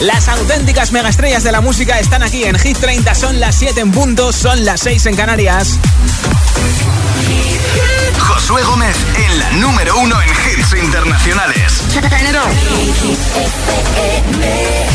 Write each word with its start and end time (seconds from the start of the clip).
Las 0.00 0.28
auténticas 0.28 0.92
megaestrellas 0.92 1.42
de 1.44 1.52
la 1.52 1.60
música 1.60 1.98
están 1.98 2.22
aquí 2.22 2.44
en 2.44 2.58
Hit 2.58 2.78
30. 2.78 3.14
Son 3.14 3.40
las 3.40 3.54
7 3.56 3.80
en 3.80 3.92
punto, 3.92 4.32
son 4.32 4.64
las 4.64 4.80
6 4.80 5.06
en 5.06 5.16
Canarias. 5.16 5.78
Josué 8.18 8.62
Gómez 8.62 8.96
en 9.16 9.38
la 9.38 9.50
número 9.52 9.98
uno 9.98 10.16
en 10.20 10.28
hits 10.28 10.74
internacionales. 10.82 11.82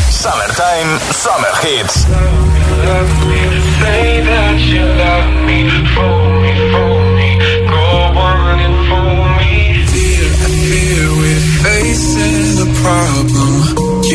Summertime, 0.09 0.99
Summer 1.11 1.51
Hits. 1.63 2.05
facing 11.61 12.73
problem. 12.81 13.48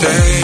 stay 0.00 0.39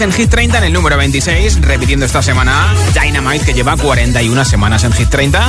en 0.00 0.12
Hit 0.12 0.30
30 0.30 0.58
en 0.58 0.64
el 0.64 0.72
número 0.72 0.96
26, 0.96 1.60
repitiendo 1.60 2.06
esta 2.06 2.22
semana 2.22 2.74
Dynamite 2.94 3.44
que 3.44 3.52
lleva 3.52 3.76
41 3.76 4.44
semanas 4.44 4.82
en 4.84 4.92
Hit 4.92 5.08
30. 5.08 5.48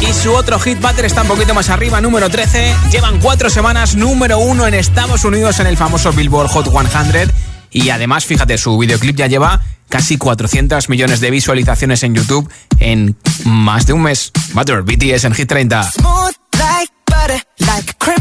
Y 0.00 0.12
su 0.12 0.32
otro 0.32 0.58
hit 0.58 0.80
Butter 0.80 1.04
está 1.04 1.22
un 1.22 1.28
poquito 1.28 1.54
más 1.54 1.70
arriba, 1.70 2.00
número 2.00 2.28
13. 2.28 2.74
Llevan 2.90 3.20
cuatro 3.20 3.48
semanas, 3.48 3.96
número 3.96 4.38
uno 4.38 4.66
en 4.66 4.74
Estados 4.74 5.24
Unidos 5.24 5.60
en 5.60 5.66
el 5.66 5.76
famoso 5.76 6.12
Billboard 6.12 6.48
Hot 6.48 6.68
100. 6.70 7.30
Y 7.70 7.90
además, 7.90 8.24
fíjate, 8.24 8.58
su 8.58 8.76
videoclip 8.76 9.16
ya 9.16 9.26
lleva 9.26 9.62
casi 9.88 10.18
400 10.18 10.88
millones 10.88 11.20
de 11.20 11.30
visualizaciones 11.30 12.02
en 12.02 12.14
YouTube 12.14 12.50
en 12.80 13.16
más 13.44 13.86
de 13.86 13.92
un 13.92 14.02
mes. 14.02 14.32
Butter, 14.52 14.82
BTS 14.82 15.24
en 15.24 15.34
Hit 15.34 15.48
30. 15.48 15.82
Smooth 15.92 16.18
like 16.18 16.37
butter, 16.37 16.37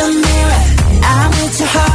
the 0.00 0.08
mirror. 0.24 0.62
I'm 1.02 1.32
into 1.44 1.66
her. 1.66 1.89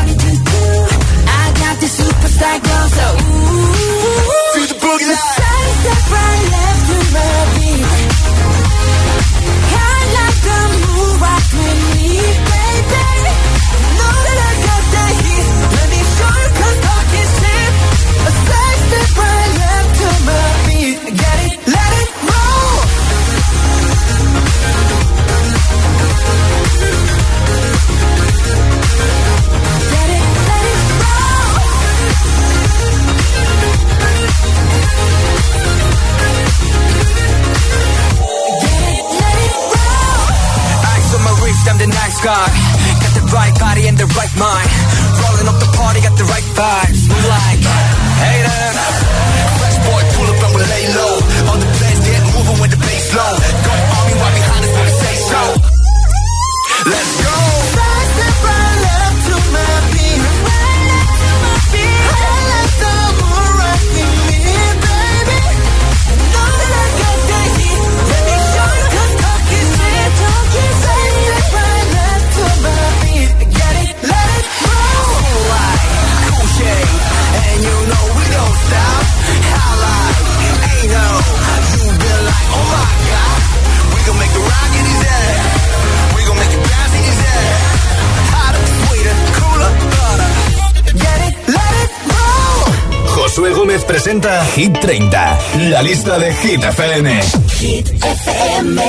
Hit 94.56 94.72
30, 94.80 95.38
la 95.70 95.82
lista 95.82 96.18
de 96.18 96.32
Hit 96.32 96.64
FM. 96.64 97.08
Hit 97.60 97.92
FM. 98.02 98.80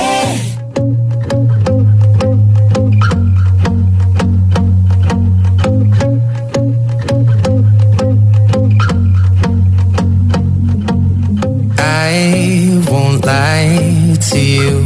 I 11.79 12.81
won't 12.89 13.25
lie 13.25 14.15
to 14.29 14.39
you. 14.39 14.77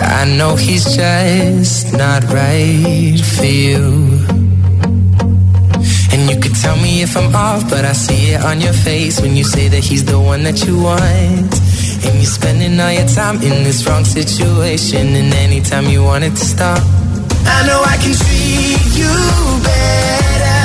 I 0.00 0.24
know 0.36 0.56
he's 0.56 0.84
just 0.96 1.92
not 1.92 2.22
right 2.32 3.20
for 3.20 3.44
you. 3.44 3.84
And 6.12 6.30
you 6.30 6.36
could 6.40 6.54
tell 6.54 6.76
me 6.76 7.02
if 7.02 7.16
I'm 7.16 7.34
off, 7.34 7.68
but 7.68 7.84
I 7.84 7.92
see 7.92 8.15
it 8.26 8.42
on 8.42 8.60
your 8.60 8.72
face 8.72 9.20
when 9.20 9.36
you 9.36 9.44
say 9.44 9.68
that 9.68 9.82
he's 9.82 10.04
the 10.04 10.18
one 10.18 10.42
that 10.44 10.66
you 10.66 10.80
want. 10.80 11.52
And 12.04 12.14
you're 12.16 12.24
spending 12.24 12.78
all 12.80 12.92
your 12.92 13.08
time 13.08 13.36
in 13.36 13.64
this 13.64 13.86
wrong 13.86 14.04
situation, 14.04 15.14
and 15.16 15.32
anytime 15.34 15.86
you 15.86 16.02
want 16.02 16.24
it 16.24 16.30
to 16.30 16.44
stop. 16.44 16.78
I 16.78 17.66
know 17.66 17.80
I 17.82 17.96
can 18.02 18.14
treat 18.14 18.92
you 19.00 19.14
better 19.62 20.62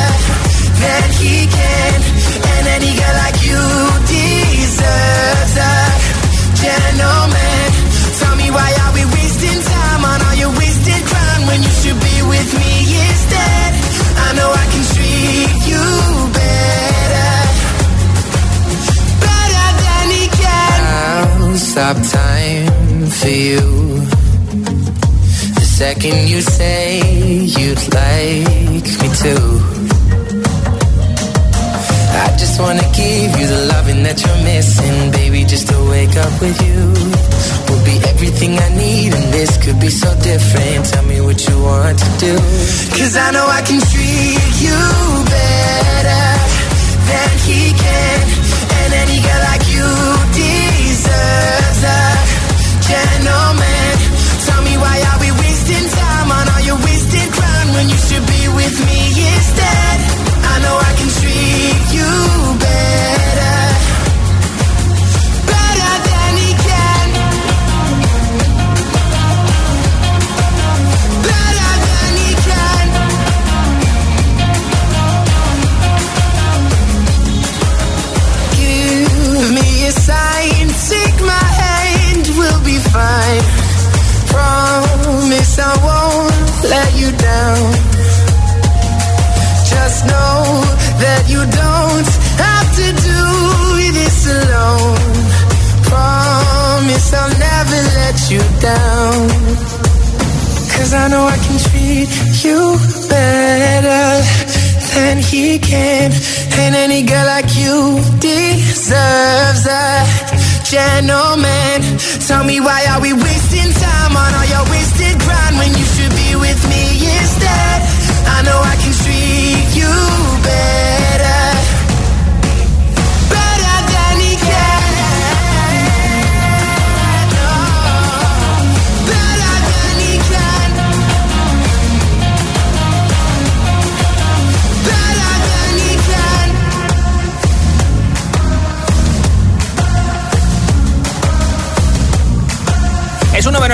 than 0.81 1.03
he 1.19 1.47
can. 1.47 2.10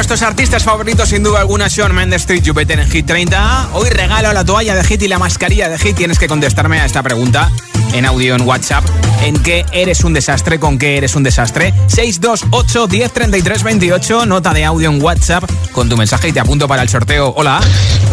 nuestros 0.09 0.29
artistas 0.29 0.63
favoritos, 0.63 1.09
sin 1.09 1.21
duda 1.21 1.41
alguna, 1.41 1.69
Sean 1.69 1.93
Mendes, 1.93 2.21
Street 2.21 2.41
Jupiter 2.45 2.79
en 2.79 2.89
Hit 2.89 3.05
30. 3.05 3.71
Hoy 3.73 3.89
regalo 3.89 4.31
la 4.31 4.45
toalla 4.45 4.73
de 4.73 4.81
Hit 4.85 5.01
y 5.01 5.09
la 5.09 5.19
mascarilla 5.19 5.67
de 5.67 5.77
Hit. 5.77 5.97
Tienes 5.97 6.17
que 6.17 6.29
contestarme 6.29 6.79
a 6.79 6.85
esta 6.85 7.03
pregunta 7.03 7.51
en 7.91 8.05
audio 8.05 8.35
en 8.35 8.43
WhatsApp. 8.43 8.85
¿En 9.21 9.37
qué 9.43 9.65
eres 9.73 10.05
un 10.05 10.13
desastre? 10.13 10.61
¿Con 10.61 10.77
qué 10.77 10.95
eres 10.95 11.13
un 11.15 11.23
desastre? 11.23 11.73
628 11.87 12.87
10 12.87 13.63
28, 13.63 14.25
nota 14.25 14.53
de 14.53 14.63
audio 14.63 14.89
en 14.89 15.03
WhatsApp 15.03 15.43
con 15.73 15.89
tu 15.89 15.97
mensaje 15.97 16.29
y 16.29 16.31
te 16.31 16.39
apunto 16.39 16.69
para 16.69 16.83
el 16.83 16.87
sorteo. 16.87 17.33
Hola. 17.35 17.59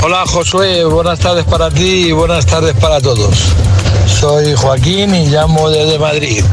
Hola, 0.02 0.24
Josué. 0.26 0.84
Buenas 0.86 1.20
tardes 1.20 1.44
para 1.44 1.70
ti 1.70 2.06
y 2.08 2.12
buenas 2.12 2.44
tardes 2.44 2.74
para 2.74 3.00
todos. 3.00 3.54
Soy 4.06 4.54
Joaquín 4.54 5.14
y 5.14 5.26
llamo 5.26 5.70
desde 5.70 5.98
Madrid. 5.98 6.44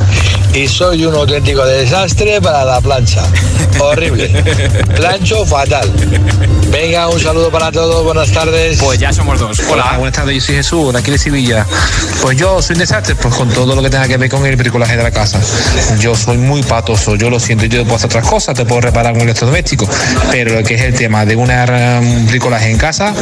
Y 0.53 0.67
soy 0.67 1.05
un 1.05 1.15
auténtico 1.15 1.65
desastre 1.65 2.41
para 2.41 2.65
la 2.65 2.81
plancha. 2.81 3.24
Horrible. 3.79 4.27
Plancho 4.96 5.46
fatal. 5.46 5.89
Venga, 6.72 7.10
un 7.10 7.20
saludo 7.20 7.51
para 7.51 7.72
todos, 7.72 8.03
buenas 8.03 8.31
tardes. 8.31 8.79
Pues 8.79 9.00
ya 9.00 9.12
somos 9.12 9.39
dos. 9.39 9.60
Hola, 9.70 9.96
buenas 9.98 10.15
tardes, 10.15 10.36
yo 10.36 10.41
soy 10.41 10.55
Jesús, 10.55 10.93
de 10.93 11.00
aquí 11.00 11.12
de 11.12 11.17
Sevilla. 11.17 11.65
Pues 12.22 12.38
yo 12.38 12.62
soy 12.62 12.75
un 12.75 12.79
desastre, 12.79 13.15
pues 13.15 13.34
con 13.36 13.50
todo 13.50 13.75
lo 13.75 13.81
que 13.81 13.89
tenga 13.89 14.08
que 14.08 14.17
ver 14.17 14.29
con 14.29 14.46
el 14.46 14.55
bricolaje 14.55 14.96
de 14.96 15.03
la 15.03 15.12
casa. 15.12 15.39
Yo 16.00 16.15
soy 16.15 16.38
muy 16.38 16.63
patoso, 16.63 17.15
yo 17.15 17.29
lo 17.29 17.39
siento, 17.39 17.65
yo 17.65 17.84
puedo 17.84 17.96
hacer 17.96 18.08
otras 18.08 18.27
cosas, 18.27 18.55
te 18.55 18.65
puedo 18.65 18.81
reparar 18.81 19.13
un 19.13 19.22
electrodoméstico, 19.22 19.88
pero 20.31 20.55
lo 20.55 20.63
que 20.63 20.75
es 20.75 20.81
el 20.81 20.93
tema 20.93 21.25
de 21.25 21.36
una, 21.36 22.00
un 22.01 22.27
bricolaje 22.27 22.70
en 22.70 22.77
casa, 22.77 23.13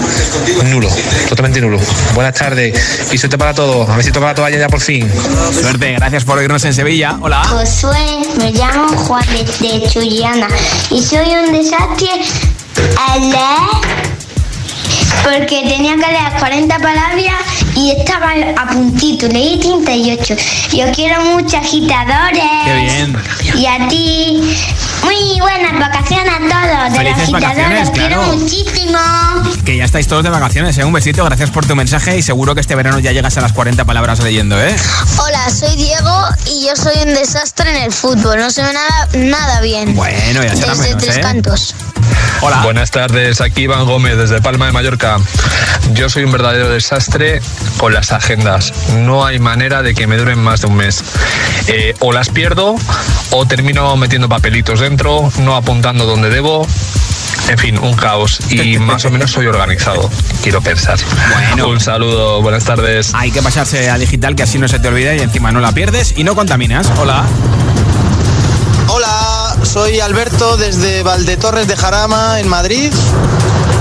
nulo, 0.66 0.90
totalmente 1.28 1.62
nulo. 1.62 1.80
Buenas 2.14 2.36
tardes 2.36 2.74
y 3.12 3.18
suerte 3.18 3.38
para 3.38 3.54
todos, 3.54 3.90
a 3.90 3.96
ver 3.96 4.06
si 4.06 4.12
toca 4.20 4.28
la 4.28 4.36
toalla 4.36 4.58
ya 4.58 4.68
por 4.68 4.82
fin. 4.82 5.10
Suerte, 5.54 5.94
gracias 5.94 6.26
por 6.26 6.38
oírnos 6.38 6.64
en 6.66 6.74
Sevilla. 6.74 7.18
Hola. 7.22 7.44
Josué, 7.46 8.20
me 8.38 8.52
llamo 8.52 8.90
Juan 8.90 9.26
de, 9.28 9.44
de 9.44 9.90
Chuyana 9.90 10.48
y 10.90 11.02
soy 11.02 11.36
un 11.36 11.54
desastre 11.54 12.10
al 13.08 13.22
leer 13.22 14.19
porque 15.24 15.64
tenía 15.68 15.96
que 15.96 16.12
leer 16.12 16.34
40 16.40 16.78
palabras 16.80 17.34
y 17.76 17.92
estaba 17.92 18.32
a 18.58 18.68
puntito, 18.68 19.28
leí 19.28 19.58
38. 19.60 20.36
Yo 20.72 20.92
quiero 20.94 21.22
muchos 21.22 21.54
agitadores. 21.56 22.44
Qué 22.66 22.76
bien. 22.76 23.18
Y 23.56 23.66
a 23.66 23.88
ti, 23.88 24.58
muy 25.04 25.40
buenas 25.40 25.80
vacaciones 25.80 26.34
a 26.34 26.40
todos. 26.40 26.70
De 26.70 26.90
los 26.90 26.98
Felices 26.98 27.34
agitadores, 27.34 27.80
los 27.80 27.90
quiero 27.92 28.16
claro. 28.16 28.36
muchísimo. 28.38 29.00
Que 29.66 29.78
ya 29.78 29.86
estáis 29.86 30.08
todos 30.08 30.24
de 30.24 30.30
vacaciones, 30.30 30.78
¿eh? 30.78 30.84
Un 30.84 30.94
besito, 30.94 31.24
gracias 31.26 31.52
por 31.52 31.66
tu 31.66 31.76
mensaje 31.76 32.18
y 32.18 32.22
seguro 32.22 32.56
que 32.56 32.62
este 32.62 32.76
verano 32.76 33.00
ya 33.00 33.12
llegas 33.12 33.38
a 33.38 33.42
las 33.42 33.54
40 33.54 33.86
palabras 33.86 34.20
leyendo, 34.20 34.60
¿eh? 34.62 34.76
Hola, 35.18 35.50
soy 35.50 35.76
Diego 35.76 36.24
y 36.48 36.68
yo 36.68 36.76
soy 36.76 36.96
un 37.06 37.14
desastre 37.14 37.70
en 37.70 37.84
el 37.84 37.92
fútbol. 37.92 38.40
No 38.40 38.50
se 38.50 38.64
ve 38.64 38.74
nada, 38.74 39.08
nada 39.14 39.62
bien. 39.62 39.96
Bueno, 39.96 40.44
ya 40.44 40.56
será 40.56 40.74
Desde 40.74 40.84
menos, 40.84 41.04
Tres 41.04 41.18
¿eh? 41.18 41.22
Cantos. 41.22 41.76
Hola. 42.42 42.62
Buenas 42.64 42.90
tardes, 42.92 43.42
aquí 43.42 43.64
Iván 43.64 43.86
Gómez 43.86 44.18
desde 44.18 44.42
Palma 44.42 44.66
de 44.68 44.72
Mallorca. 44.72 44.99
Yo 45.94 46.10
soy 46.10 46.24
un 46.24 46.32
verdadero 46.32 46.70
desastre 46.70 47.42
con 47.78 47.94
las 47.94 48.12
agendas. 48.12 48.74
No 48.98 49.26
hay 49.26 49.40
manera 49.40 49.82
de 49.82 49.96
que 49.96 50.08
me 50.08 50.18
duren 50.18 50.40
más 50.40 50.62
de 50.62 50.68
un 50.68 50.76
mes. 50.76 51.04
Eh, 51.68 51.96
o 52.00 52.12
las 52.12 52.30
pierdo 52.30 52.76
o 53.32 53.46
termino 53.46 53.96
metiendo 53.96 54.28
papelitos 54.28 54.80
dentro, 54.80 55.32
no 55.40 55.56
apuntando 55.56 56.06
donde 56.06 56.30
debo. 56.30 56.68
En 57.48 57.58
fin, 57.58 57.80
un 57.80 57.96
caos. 57.96 58.40
Y 58.52 58.78
más 58.80 59.06
o 59.06 59.10
menos 59.10 59.32
soy 59.32 59.48
organizado, 59.48 60.10
quiero 60.44 60.62
pensar. 60.62 61.00
Bueno. 61.34 61.70
Un 61.70 61.80
saludo, 61.80 62.42
buenas 62.42 62.66
tardes. 62.66 63.12
Hay 63.14 63.32
que 63.32 63.42
pasarse 63.42 63.90
a 63.90 63.98
digital 63.98 64.36
que 64.36 64.44
así 64.44 64.60
no 64.60 64.68
se 64.68 64.80
te 64.80 64.90
olvida 64.90 65.16
y 65.16 65.20
encima 65.20 65.52
no 65.52 65.60
la 65.60 65.72
pierdes 65.72 66.14
y 66.18 66.24
no 66.24 66.36
contaminas. 66.36 66.88
Hola. 66.98 67.26
Hola, 68.88 69.56
soy 69.64 70.00
Alberto 70.00 70.58
desde 70.58 71.04
Valdetorres 71.04 71.68
de 71.68 71.78
Jarama, 71.78 72.40
en 72.40 72.50
Madrid. 72.50 72.92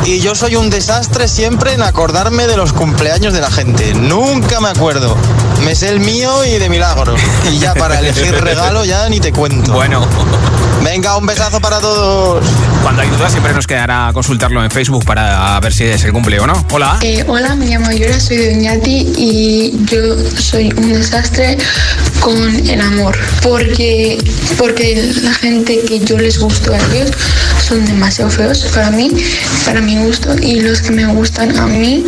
Y 0.05 0.21
yo 0.21 0.35
soy 0.35 0.57
un 0.57 0.71
desastre 0.71 1.29
siempre 1.29 1.73
en 1.73 1.83
acordarme 1.83 2.47
de 2.47 2.57
los 2.57 2.73
cumpleaños 2.73 3.33
de 3.33 3.41
la 3.41 3.51
gente. 3.51 3.95
Nunca 3.95 4.61
me 4.61 4.69
acuerdo. 4.69 5.17
Me 5.65 5.75
sé 5.75 5.89
el 5.89 6.01
mío 6.01 6.45
y 6.45 6.59
de 6.59 6.69
milagro. 6.69 7.15
Y 7.51 7.59
ya 7.59 7.75
para 7.75 7.99
elegir 7.99 8.35
regalo 8.41 8.85
ya 8.85 9.09
ni 9.09 9.21
te 9.21 9.33
cuento. 9.33 9.73
Bueno. 9.73 10.07
Venga, 10.83 11.17
un 11.17 11.27
besazo 11.27 11.61
para 11.61 11.81
todos. 11.81 12.45
Cuando 12.83 13.03
hay 13.03 13.09
dudas 13.11 13.33
siempre 13.33 13.53
nos 13.53 13.67
quedará 13.67 14.11
consultarlo 14.13 14.63
en 14.63 14.71
Facebook 14.71 15.05
para 15.05 15.59
ver 15.61 15.73
si 15.73 15.85
es 15.85 16.05
el 16.05 16.13
cumple 16.13 16.39
o 16.41 16.47
no. 16.47 16.65
Hola. 16.71 16.99
Eh, 17.03 17.25
hola, 17.27 17.55
me 17.57 17.67
llamo 17.67 17.91
Yura, 17.91 18.19
soy 18.19 18.37
de 18.37 18.55
Oñati 18.55 19.13
y 19.17 19.85
yo 19.85 20.17
soy 20.39 20.73
un 20.77 20.93
desastre 20.93 21.59
con 22.21 22.69
el 22.69 22.81
amor. 22.81 23.19
Porque, 23.43 24.19
porque 24.57 25.13
la 25.23 25.35
gente 25.35 25.81
que 25.87 26.01
yo 26.01 26.19
les 26.19 26.39
gusto 26.39 26.73
a 26.73 26.79
ellos 26.79 27.11
son 27.61 27.85
demasiado 27.85 28.31
feos 28.31 28.61
para 28.75 28.91
mí, 28.91 29.11
para 29.65 29.81
mi 29.81 29.97
gusto, 29.97 30.35
y 30.41 30.61
los 30.61 30.81
que 30.81 30.93
me 30.93 31.07
gustan 31.07 31.57
a 31.59 31.67
mí 31.67 32.05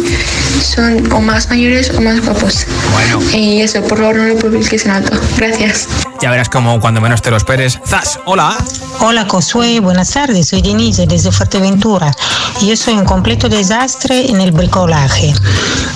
son 0.62 1.12
o 1.12 1.20
más 1.20 1.48
mayores 1.48 1.90
o 1.90 2.00
más 2.00 2.24
guapos. 2.24 2.66
Bueno. 2.92 3.20
Y 3.32 3.60
eso, 3.62 3.82
por 3.82 3.98
favor, 3.98 4.16
no 4.16 4.24
lo 4.24 4.36
publiques 4.36 4.84
en 4.86 4.92
alto. 4.92 5.18
Gracias. 5.36 5.88
Ya 6.20 6.30
verás 6.30 6.48
como 6.48 6.80
cuando 6.80 7.00
menos 7.00 7.22
te 7.22 7.30
lo 7.30 7.36
esperes. 7.36 7.78
¡Zas! 7.86 8.18
Hola. 8.26 8.56
Hola 9.00 9.26
Josué, 9.28 9.80
buenas 9.80 10.10
tardes, 10.10 10.48
soy 10.48 10.60
Denise 10.62 11.06
desde 11.06 11.32
Fuerteventura. 11.32 12.12
Yo 12.60 12.76
soy 12.76 12.94
un 12.94 13.04
completo 13.04 13.48
desastre 13.48 14.28
en 14.30 14.40
el 14.40 14.52
bricolaje. 14.52 15.32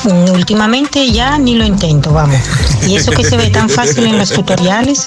Mm, 0.05 0.31
Últimamente 0.31 1.11
ya 1.13 1.37
ni 1.39 1.55
lo 1.55 1.65
intento, 1.65 2.13
vamos. 2.13 2.41
Y 2.87 2.97
eso 2.97 3.11
que 3.13 3.25
se 3.25 3.37
ve 3.37 3.51
tan 3.51 3.69
fácil 3.69 4.07
en 4.07 4.19
los 4.19 4.31
tutoriales. 4.31 5.07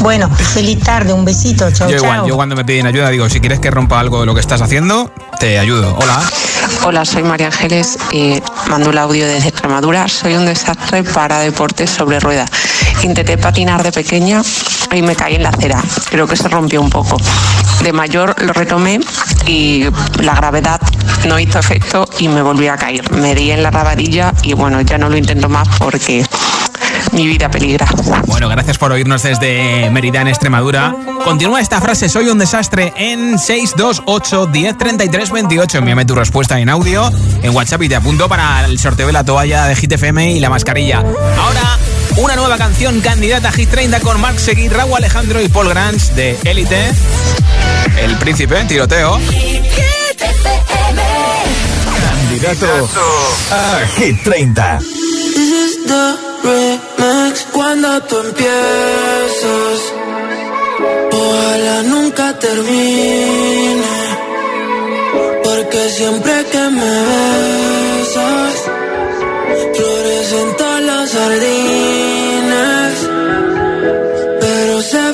Bueno, 0.00 0.28
feliz 0.30 0.80
tarde, 0.84 1.12
un 1.12 1.24
besito, 1.24 1.70
chao, 1.72 1.88
Yo 1.88 1.96
igual, 1.96 2.18
chao. 2.18 2.28
yo 2.28 2.36
cuando 2.36 2.54
me 2.54 2.64
piden 2.64 2.86
ayuda 2.86 3.08
digo, 3.08 3.28
si 3.28 3.40
quieres 3.40 3.60
que 3.60 3.70
rompa 3.70 3.98
algo 3.98 4.20
de 4.20 4.26
lo 4.26 4.34
que 4.34 4.40
estás 4.40 4.60
haciendo, 4.60 5.10
te 5.40 5.58
ayudo. 5.58 5.96
Hola. 5.98 6.20
Hola, 6.84 7.04
soy 7.04 7.22
María 7.22 7.46
Ángeles 7.46 7.98
y 8.12 8.40
mando 8.68 8.90
el 8.90 8.98
audio 8.98 9.26
desde 9.26 9.48
Extremadura. 9.48 10.06
Soy 10.08 10.34
un 10.34 10.44
desastre 10.46 11.02
para 11.02 11.38
deportes 11.40 11.90
sobre 11.90 12.20
ruedas. 12.20 12.50
Intenté 13.02 13.38
patinar 13.38 13.82
de 13.82 13.92
pequeña 13.92 14.42
y 14.92 15.02
me 15.02 15.14
caí 15.14 15.36
en 15.36 15.42
la 15.42 15.50
acera. 15.50 15.82
Creo 16.10 16.26
que 16.26 16.36
se 16.36 16.48
rompió 16.48 16.80
un 16.80 16.90
poco. 16.90 17.16
De 17.82 17.92
mayor 17.92 18.34
lo 18.42 18.52
retomé 18.52 19.00
y 19.46 19.84
la 20.20 20.34
gravedad 20.34 20.80
no 21.26 21.38
hizo 21.38 21.58
efecto 21.58 22.08
y 22.18 22.28
me 22.28 22.42
volví 22.42 22.68
a 22.68 22.76
caer. 22.76 23.10
Me 23.12 23.34
di 23.34 23.50
en 23.50 23.62
la 23.62 23.70
rabadilla 23.70 24.32
y 24.42 24.54
bueno, 24.54 24.80
ya 24.80 24.98
no 24.98 25.08
lo 25.08 25.16
intento 25.16 25.48
más 25.48 25.68
porque 25.78 26.24
mi 27.12 27.26
vida 27.26 27.50
peligra. 27.50 27.86
Bueno, 28.26 28.48
gracias 28.48 28.78
por 28.78 28.92
oírnos 28.92 29.22
desde 29.22 29.90
Mérida, 29.90 30.20
en 30.20 30.28
Extremadura. 30.28 30.94
Continúa 31.24 31.60
esta 31.60 31.80
frase, 31.80 32.08
soy 32.08 32.28
un 32.28 32.38
desastre, 32.38 32.92
en 32.96 33.38
628 33.38 34.46
10 34.46 34.78
33 34.78 35.30
28. 35.30 35.78
Envíame 35.78 36.04
tu 36.04 36.14
respuesta 36.14 36.58
en 36.58 36.68
audio, 36.68 37.10
en 37.42 37.54
WhatsApp 37.54 37.82
y 37.82 37.88
te 37.88 37.96
apunto 37.96 38.28
para 38.28 38.64
el 38.64 38.78
sorteo 38.78 39.06
de 39.06 39.12
la 39.12 39.24
toalla 39.24 39.66
de 39.66 39.76
Hit 39.76 39.92
FM 39.92 40.32
y 40.32 40.40
la 40.40 40.50
mascarilla. 40.50 40.98
Ahora, 41.38 41.78
una 42.16 42.36
nueva 42.36 42.56
canción 42.56 43.00
candidata 43.00 43.48
a 43.48 43.52
Hit 43.52 43.70
30 43.70 44.00
con 44.00 44.20
Mark 44.20 44.38
Seguí, 44.40 44.68
Raúl 44.68 44.96
Alejandro 44.96 45.40
y 45.40 45.48
Paul 45.48 45.68
Grants 45.68 46.14
de 46.14 46.38
Élite. 46.44 46.92
El 47.98 48.16
príncipe, 48.18 48.64
tiroteo. 48.64 49.18
Candidato 52.00 52.88
a 53.50 53.86
Hit 53.98 54.22
30. 54.22 54.78
This 54.78 55.52
is 55.52 55.86
the 55.86 56.16
remix 56.42 57.46
cuando 57.52 58.00
tú 58.02 58.18
empiezas. 58.18 59.80
Ojalá 61.12 61.82
nunca 61.82 62.38
termine. 62.38 63.82
Porque 65.44 65.90
siempre 65.90 66.44
que 66.50 66.70
me 66.70 67.02
besas, 68.00 68.54
florecen 69.74 70.56
todas 70.56 70.82
las 70.82 71.10
sardinas. 71.10 71.85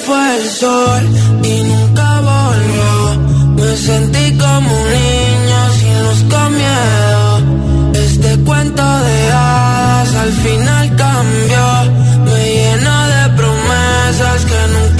Fue 0.06 0.36
el 0.36 0.48
sol 0.48 1.02
y 1.42 1.62
nunca 1.70 2.20
volvió. 2.20 2.92
Me 3.56 3.76
sentí 3.76 4.36
como 4.36 4.68
un 4.82 4.88
niño 5.00 5.60
sin 5.78 5.96
luz 6.04 6.20
con 6.32 6.48
miedo. 6.62 7.92
Este 7.94 8.30
cuento 8.44 8.82
de 8.82 9.32
hadas 9.32 10.14
al 10.14 10.32
final 10.44 10.96
cambió. 10.96 11.66
Me 12.26 12.40
llena 12.54 12.96
de 13.14 13.22
promesas 13.38 14.40
que 14.50 14.60
nunca 14.74 14.91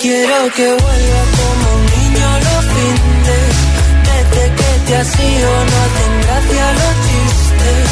quiero 0.00 0.52
que 0.54 0.66
vuelva 0.66 1.22
como 1.38 1.74
un 1.74 1.86
niño 1.86 2.26
a 2.28 2.38
los 2.46 2.64
fines. 2.74 3.54
Desde 4.08 4.42
que 4.58 4.70
te 4.86 4.96
has 4.96 5.20
ido 5.20 5.50
no 5.68 5.76
hacen 5.84 6.12
gracia 6.22 6.64
los 6.78 6.94
chistes. 7.06 7.86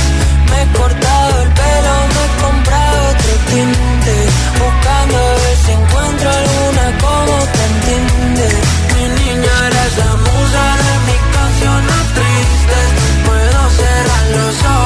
Me 0.50 0.62
he 0.62 0.66
cortado 0.78 1.42
el 1.42 1.50
pelo, 1.60 1.94
me 2.14 2.22
he 2.24 2.30
comprado 2.44 2.96
otro 3.10 3.32
tinte. 3.50 4.16
Buscando 4.60 5.16
a 5.16 5.34
ver 5.42 5.56
si 5.64 5.72
encuentro 5.72 6.30
alguna 6.30 6.86
como 7.04 7.34
te 7.54 7.62
entiende. 7.72 8.48
Mi 8.94 9.04
niña 9.20 9.54
eres 9.68 9.92
la 10.02 10.12
musa 10.26 10.64
de 10.84 10.94
mis 11.06 11.22
canciones 11.36 12.02
tristes. 12.16 12.88
Puedo 13.26 13.60
cerrar 13.80 14.24
los 14.36 14.62
yo 14.62 14.85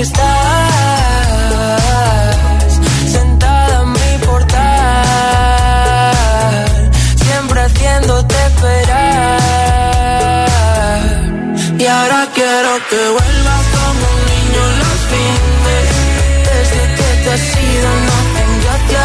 estás 0.00 0.30
sentada 3.10 3.82
en 3.82 3.92
mi 3.92 4.18
portal. 4.26 4.58
Siempre 7.16 7.60
haciéndote 7.62 8.34
esperar. 8.46 10.18
Y 11.78 11.86
ahora 11.86 12.28
quiero 12.34 12.78
que 12.90 13.00
vuelvas 13.16 13.64
como 13.76 14.04
un 14.14 14.20
niño 14.32 14.62
los 14.82 15.00
fines. 15.10 15.88
Desde 16.48 16.82
que 16.96 17.08
te 17.22 17.28
has 17.32 17.46
ido 17.72 17.88
no 18.08 18.16
tengo 18.36 18.66
hacia 18.74 19.04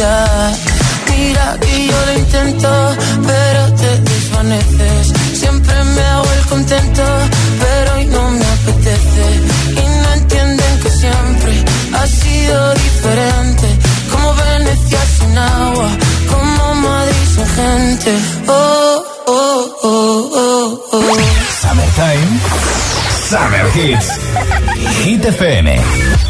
Mira 0.00 1.58
que 1.60 1.86
yo 1.86 2.06
lo 2.06 2.18
intento, 2.18 2.96
pero 3.26 3.74
te 3.74 4.00
desvaneces. 4.00 5.12
Siempre 5.38 5.74
me 5.84 6.00
hago 6.00 6.32
el 6.38 6.46
contento, 6.46 7.02
pero 7.60 7.94
hoy 7.96 8.06
no 8.06 8.30
me 8.30 8.46
apetece. 8.46 9.24
Y 9.72 10.02
no 10.02 10.12
entienden 10.14 10.80
que 10.82 10.90
siempre 10.90 11.64
ha 11.92 12.06
sido 12.06 12.74
diferente. 12.74 13.66
Como 14.10 14.34
Venecia 14.36 15.00
sin 15.18 15.36
agua, 15.36 15.88
como 16.30 16.74
Madrid 16.76 17.26
sin 17.34 17.46
gente. 17.46 18.18
Oh, 18.48 19.04
oh, 19.26 19.76
oh, 19.82 20.30
oh, 20.32 20.80
oh. 20.92 21.16
Summertime. 21.60 22.40
Summer 23.28 23.66
Hits. 23.76 24.08
Hit 25.04 25.24
FM. 25.26 26.29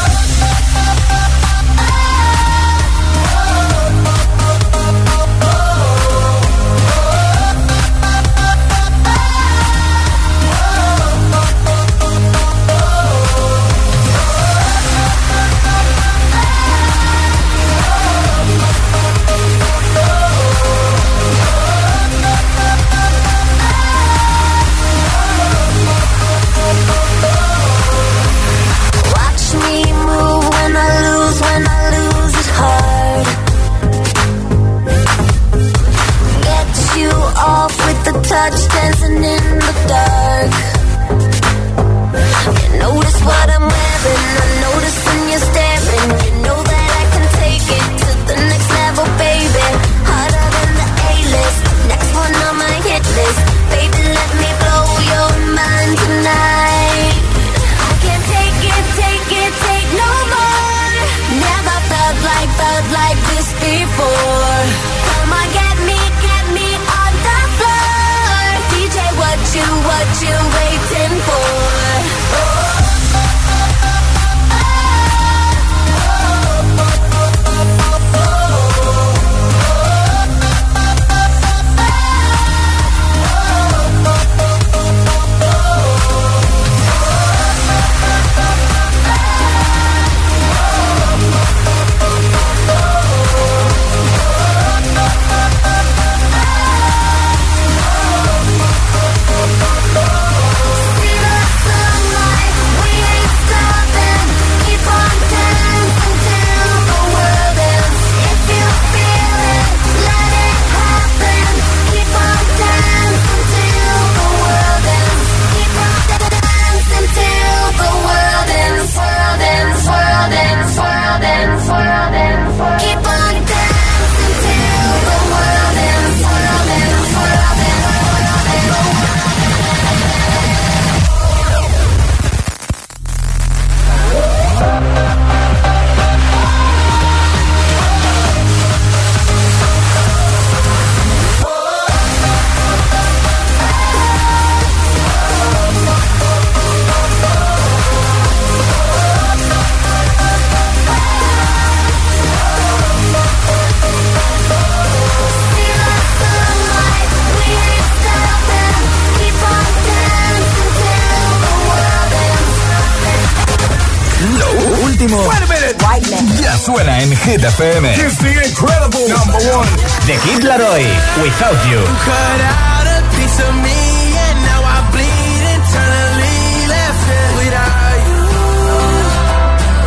Hit 167.21 167.41
FM. 167.41 167.85
It's 167.85 168.17
the 168.17 168.33
incredible 168.33 169.05
number 169.05 169.37
one. 169.53 169.69
The 170.09 170.17
Kid 170.25 170.41
Laroi, 170.41 170.81
Without 171.21 171.59
You. 171.69 171.77
Cut 171.77 172.41
out 172.41 172.85
a 172.89 172.99
piece 173.13 173.37
of 173.45 173.53
me 173.61 173.77
and 174.25 174.37
now 174.41 174.61
I 174.65 174.77
bleed 174.89 175.43
internally 175.53 176.41
left 176.65 177.05
it 177.13 177.29
without 177.37 177.97
you, 178.09 178.21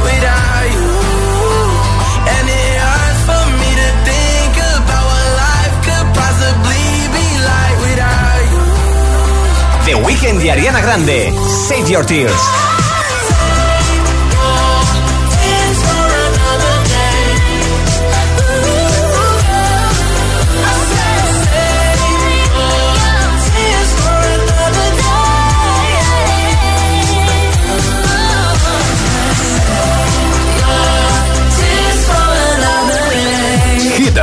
without 0.07 0.66
you. 0.79 0.90
And 2.38 2.44
it 2.55 2.75
hurts 2.87 3.23
for 3.27 3.44
me 3.59 3.70
to 3.83 3.88
think 4.07 4.55
about 4.79 5.05
what 5.11 5.27
life 5.42 5.75
could 5.90 6.09
possibly 6.14 6.87
be 7.18 7.27
like 7.51 7.77
without 7.83 8.42
you. 8.55 8.62
The 9.90 9.94
Weeknd 10.07 10.38
y 10.38 10.49
Ariana 10.55 10.81
Grande, 10.87 11.35
Save 11.66 11.90
Your. 11.90 12.05
Tears 12.07 12.42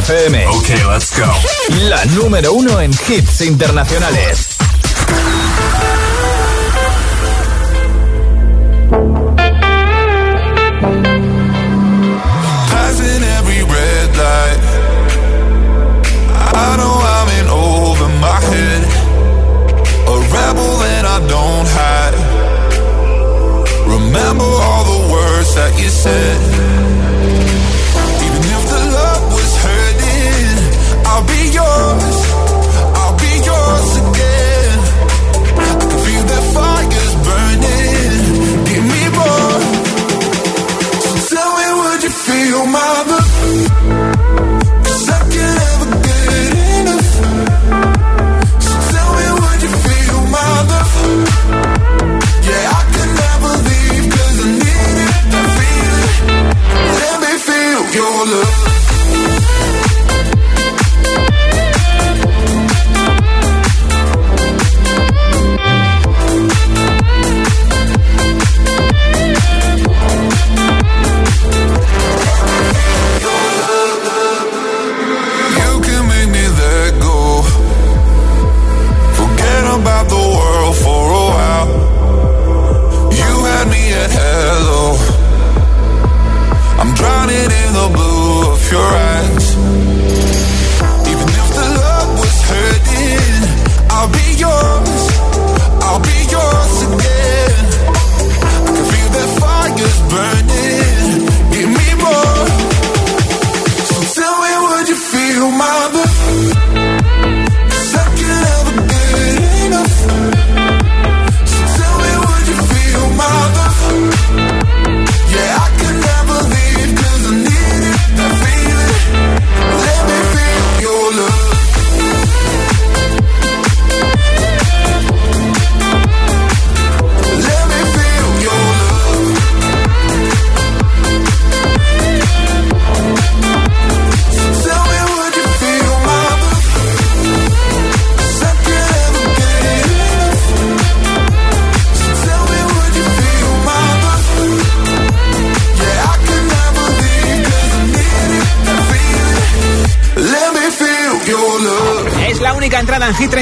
FM. 0.02 0.48
Ok, 0.48 0.70
let's 0.92 1.12
go. 1.16 1.32
La 1.88 2.04
número 2.06 2.54
uno 2.54 2.80
en 2.82 2.92
hits 2.92 3.42
internacionales. 3.42 4.48
Passing 12.72 13.24
every 13.38 13.62
red 13.64 14.10
light. 14.18 14.62
I 16.54 16.78
know 16.78 16.96
I'm 17.16 17.30
in 17.40 17.48
over 17.50 18.10
my 18.20 18.40
head. 18.50 18.84
A 20.08 20.18
rebel 20.36 20.72
that 20.84 21.06
I 21.06 21.20
don't 21.28 21.68
hide. 21.78 22.18
Remember 23.88 24.46
all 24.46 24.84
the 24.84 25.14
words 25.14 25.54
that 25.56 25.78
you 25.78 25.90
said. 25.90 26.71
Would 42.32 42.48
you 42.48 42.66
feel 42.66 44.01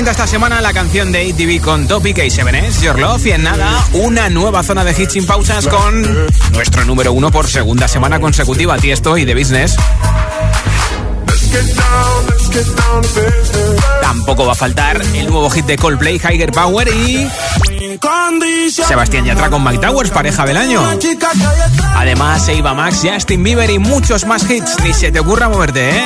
esta 0.08 0.28
semana 0.28 0.62
la 0.62 0.72
canción 0.72 1.12
de 1.12 1.30
ATV 1.30 1.62
con 1.62 1.86
Topic 1.88 2.24
y 2.24 2.30
Sevenes, 2.30 2.82
Your 2.82 2.98
Love, 2.98 3.26
y 3.26 3.32
en 3.32 3.44
nada, 3.44 3.84
una 3.92 4.30
nueva 4.30 4.64
zona 4.64 4.84
de 4.86 4.92
hits 4.92 5.14
sin 5.14 5.26
pausas 5.26 5.68
con 5.68 6.02
nuestro 6.54 6.86
número 6.86 7.12
uno 7.12 7.30
por 7.32 7.48
segunda 7.48 7.88
semana 7.88 8.20
consecutiva, 8.20 8.78
Tiesto 8.78 9.18
y 9.18 9.26
The 9.26 9.36
Business. 9.36 9.76
Tampoco 14.02 14.46
va 14.46 14.54
a 14.54 14.56
faltar 14.56 15.02
el 15.02 15.28
nuevo 15.28 15.50
hit 15.50 15.66
de 15.66 15.76
Coldplay, 15.76 16.16
Higher 16.16 16.52
Power 16.52 16.88
y 16.88 17.28
Sebastián 18.72 19.26
Yatra 19.26 19.50
con 19.50 19.64
Mike 19.64 19.86
Towers, 19.86 20.12
pareja 20.12 20.46
del 20.46 20.58
año. 20.58 20.82
Además, 21.96 22.48
Eva 22.48 22.74
Max, 22.74 23.02
Justin 23.04 23.44
Bieber 23.44 23.70
y 23.70 23.80
muchos 23.80 24.26
más 24.26 24.50
hits. 24.50 24.78
Ni 24.82 24.94
se 24.94 25.12
te 25.12 25.20
ocurra 25.20 25.50
moverte, 25.50 25.90
¿eh? 25.90 26.04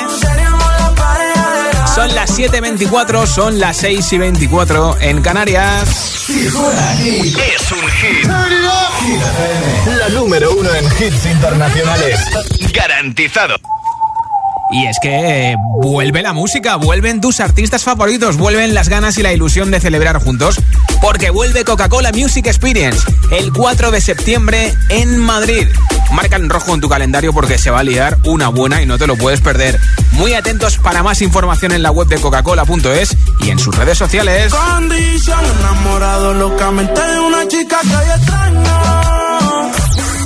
Son 1.96 2.14
las 2.16 2.40
7.24, 2.40 3.28
son 3.28 3.60
las 3.60 3.78
6 3.78 4.14
y 4.14 4.18
24 4.18 4.98
en 5.00 5.22
Canarias. 5.22 6.28
Es 6.28 7.72
un 7.72 7.88
hit. 7.88 8.26
La 10.00 10.10
número 10.10 10.56
uno 10.56 10.74
en 10.74 10.86
hits 10.86 11.26
internacionales. 11.28 12.20
Garantizado. 12.74 13.58
Y 14.74 14.88
es 14.88 14.98
que 15.00 15.52
eh, 15.52 15.56
vuelve 15.84 16.24
la 16.24 16.34
música, 16.34 16.78
vuelven 16.78 17.22
tus 17.22 17.40
artistas 17.40 17.84
favoritos, 17.84 18.38
vuelven 18.38 18.74
las 18.74 18.90
ganas 18.90 19.16
y 19.20 19.22
la 19.22 19.32
ilusión 19.32 19.70
de 19.70 19.80
celebrar 19.80 20.18
juntos, 20.18 20.60
porque 21.00 21.30
vuelve 21.30 21.64
Coca-Cola 21.64 22.12
Music 22.12 22.48
Experience 22.48 23.06
el 23.32 23.54
4 23.54 23.92
de 23.92 24.02
septiembre 24.02 24.74
en 24.90 25.20
Madrid. 25.20 25.68
Marca 26.12 26.38
en 26.38 26.50
rojo 26.50 26.74
en 26.74 26.82
tu 26.82 26.90
calendario 26.90 27.34
porque 27.34 27.60
se 27.60 27.70
va 27.70 27.82
a 27.82 27.84
liar 27.84 28.18
una 28.26 28.48
buena 28.48 28.82
y 28.82 28.88
no 28.88 28.98
te 28.98 29.06
lo 29.06 29.16
puedes 29.16 29.42
perder. 29.42 29.80
Muy 30.14 30.34
atentos 30.34 30.80
para 30.80 31.04
más 31.04 31.22
información 31.22 31.72
en 31.72 31.84
la 31.84 31.92
web 31.92 32.08
de 32.08 32.20
coca-cola.es 32.20 33.16
y 33.42 33.52
en 33.52 33.60
sus 33.60 33.76
redes 33.76 34.00
sociales. 34.00 34.52
Condición 34.52 35.40
enamorado 35.60 36.34
locamente 36.34 37.00
de 37.00 37.20
una 37.20 37.48
chica 37.48 37.80
que 37.82 37.94
hay 37.94 38.20
extraño. 38.20 39.03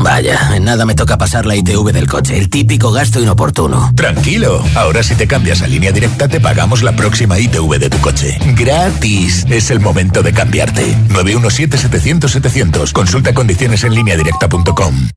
Vaya, 0.00 0.56
en 0.56 0.64
nada 0.64 0.84
me 0.84 0.94
toca 0.94 1.18
pasar 1.18 1.46
la 1.46 1.56
ITV 1.56 1.92
del 1.92 2.06
coche, 2.06 2.38
el 2.38 2.48
típico 2.48 2.92
gasto 2.92 3.20
inoportuno. 3.20 3.90
Tranquilo, 3.94 4.64
ahora 4.74 5.02
si 5.02 5.14
te 5.14 5.26
cambias 5.26 5.62
a 5.62 5.66
línea 5.66 5.92
directa 5.92 6.28
te 6.28 6.40
pagamos 6.40 6.82
la 6.82 6.92
próxima 6.92 7.38
ITV 7.38 7.78
de 7.78 7.90
tu 7.90 7.98
coche. 7.98 8.38
Gratis. 8.56 9.46
Es 9.48 9.70
el 9.70 9.80
momento 9.80 10.22
de 10.22 10.32
cambiarte. 10.32 10.96
917-700-700. 11.08 12.92
Consulta 12.92 13.34
condiciones 13.34 13.84
en 13.84 13.94
línea 13.94 14.16
directa.com. 14.16 15.08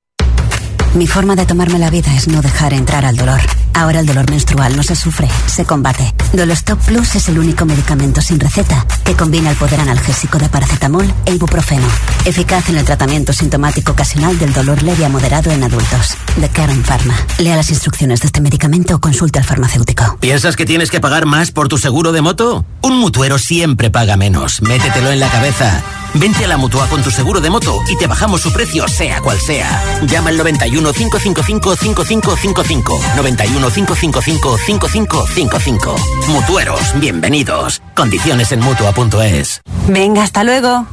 Mi 0.96 1.08
forma 1.08 1.36
de 1.36 1.46
tomarme 1.46 1.78
la 1.78 1.90
vida 1.90 2.16
es 2.16 2.30
no 2.30 2.42
dejar 2.42 2.74
entrar 2.74 3.04
al 3.04 3.18
dolor. 3.18 3.42
Ahora 3.74 4.00
el 4.00 4.06
dolor 4.06 4.30
menstrual 4.32 4.78
no 4.78 4.82
se 4.82 4.96
sufre, 4.96 5.28
se 5.46 5.66
combate. 5.66 6.16
Dolostop 6.32 6.80
Plus 6.86 7.16
es 7.16 7.28
el 7.28 7.38
único 7.38 7.66
medicamento 7.66 8.22
sin 8.22 8.40
receta 8.40 8.88
que 9.04 9.14
combina 9.14 9.50
el 9.50 9.58
poder 9.58 9.82
analgésico 9.82 10.38
de 10.38 10.48
paracetamol 10.48 11.14
e 11.26 11.34
ibuprofeno. 11.34 11.86
Eficaz 12.24 12.70
en 12.70 12.78
el 12.78 12.86
tratamiento 12.86 13.34
sintomático 13.34 13.92
ocasional 13.92 14.40
del 14.40 14.54
dolor 14.54 14.84
leve 14.84 15.04
a 15.04 15.10
moderado 15.10 15.52
en 15.52 15.66
adultos. 15.66 16.16
De 16.38 16.48
Karen 16.48 16.82
Pharma. 16.86 17.16
Lea 17.40 17.58
las 17.58 17.72
instrucciones 17.72 18.22
de 18.22 18.28
este 18.28 18.40
medicamento 18.40 18.96
o 18.96 19.02
consulte 19.02 19.40
al 19.40 19.46
farmacéutico. 19.46 20.18
¿Piensas 20.22 20.56
que 20.56 20.66
tienes 20.66 20.92
que 20.92 21.02
pagar 21.02 21.26
más 21.26 21.52
por 21.52 21.68
tu 21.68 21.78
seguro 21.78 22.14
de 22.14 22.22
moto? 22.22 22.66
Un 22.82 23.00
mutuero 23.00 23.38
siempre 23.38 23.90
paga 23.90 24.16
menos. 24.16 24.62
Métetelo 24.62 25.12
en 25.12 25.20
la 25.20 25.28
cabeza. 25.28 25.84
Vente 26.16 26.46
a 26.46 26.48
la 26.48 26.56
mutua 26.56 26.88
con 26.88 27.04
tu 27.04 27.12
seguro 27.12 27.42
de 27.42 27.50
moto 27.50 27.82
y 27.90 27.98
te 27.98 28.08
bajamos 28.08 28.40
su 28.40 28.52
precio, 28.54 28.88
sea 28.88 29.20
cual 29.22 29.38
sea. 29.38 29.84
Llama 30.08 30.30
al 30.30 30.38
91 30.38 30.94
555 30.94 31.76
5555. 31.76 33.00
91 33.18 33.70
555 33.70 34.58
5555. 34.58 35.96
Mutueros, 36.30 37.00
bienvenidos. 37.00 37.82
Condiciones 37.94 38.54
en 38.54 38.62
mutua.es. 38.62 39.62
Venga, 39.88 40.24
hasta 40.24 40.46
luego. 40.46 40.88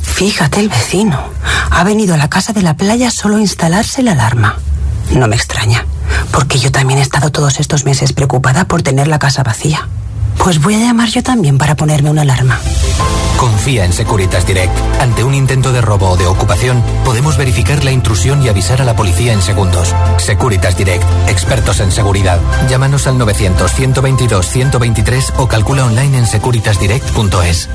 Fíjate 0.00 0.60
el 0.60 0.70
vecino. 0.70 1.20
Ha 1.70 1.84
venido 1.84 2.14
a 2.14 2.16
la 2.16 2.30
casa 2.30 2.54
de 2.54 2.62
la 2.62 2.78
playa 2.78 3.10
solo 3.10 3.36
a 3.36 3.40
instalarse 3.40 4.02
la 4.02 4.12
alarma. 4.12 4.56
No 5.12 5.28
me 5.28 5.36
extraña, 5.36 5.84
porque 6.32 6.58
yo 6.58 6.72
también 6.72 6.98
he 6.98 7.02
estado 7.02 7.30
todos 7.30 7.60
estos 7.60 7.84
meses 7.84 8.14
preocupada 8.14 8.66
por 8.66 8.80
tener 8.80 9.06
la 9.06 9.18
casa 9.18 9.42
vacía. 9.42 9.86
Pues 10.38 10.60
voy 10.60 10.74
a 10.74 10.78
llamar 10.78 11.08
yo 11.08 11.22
también 11.22 11.58
para 11.58 11.74
ponerme 11.74 12.10
una 12.10 12.22
alarma. 12.22 12.60
Confía 13.36 13.84
en 13.84 13.92
Securitas 13.92 14.46
Direct. 14.46 14.72
Ante 15.00 15.22
un 15.22 15.34
intento 15.34 15.72
de 15.72 15.80
robo 15.80 16.10
o 16.10 16.16
de 16.16 16.26
ocupación, 16.26 16.82
podemos 17.04 17.36
verificar 17.36 17.84
la 17.84 17.92
intrusión 17.92 18.42
y 18.42 18.48
avisar 18.48 18.80
a 18.80 18.84
la 18.84 18.96
policía 18.96 19.32
en 19.32 19.42
segundos. 19.42 19.94
Securitas 20.18 20.76
Direct, 20.76 21.04
expertos 21.28 21.80
en 21.80 21.92
seguridad. 21.92 22.40
Llámanos 22.70 23.06
al 23.06 23.18
900-122-123 23.18 25.34
o 25.36 25.48
calcula 25.48 25.84
online 25.84 26.18
en 26.18 26.26
securitasdirect.es. 26.26 27.68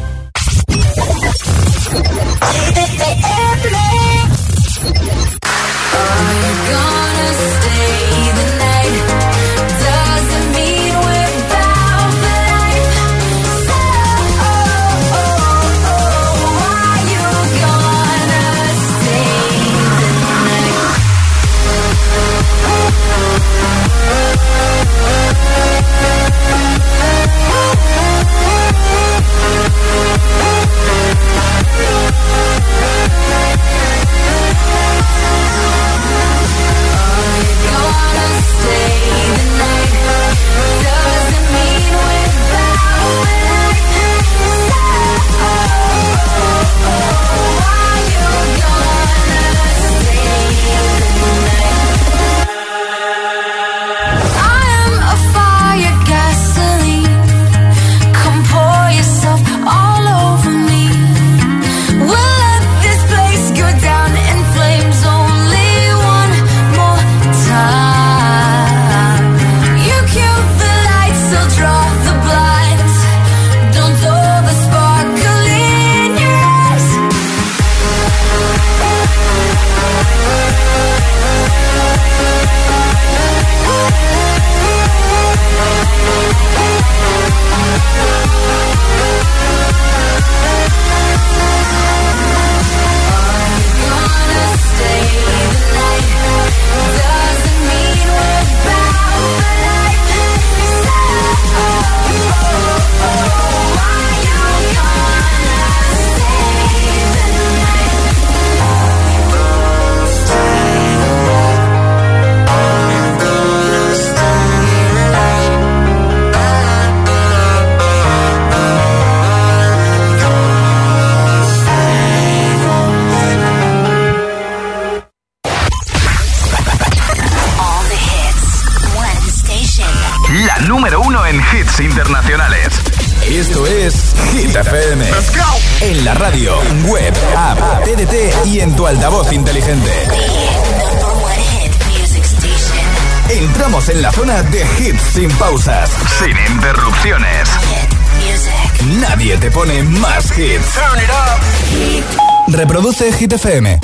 Reproduce 152.53 153.11
Hit 153.17 153.33
FM. 153.33 153.79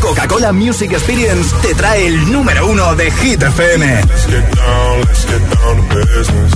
Coca-Cola 0.00 0.52
Music 0.52 0.92
Experience 0.92 1.54
te 1.62 1.74
trae 1.74 2.06
el 2.06 2.30
número 2.30 2.66
uno 2.66 2.94
de 2.94 3.10
Hit 3.10 3.42
FM. 3.42 3.84
Let's 4.06 4.26
get 4.26 4.54
down, 4.54 5.00
let's 5.00 5.24
get 5.26 5.40
down 5.40 5.76
to 5.76 5.94
business. 5.94 6.52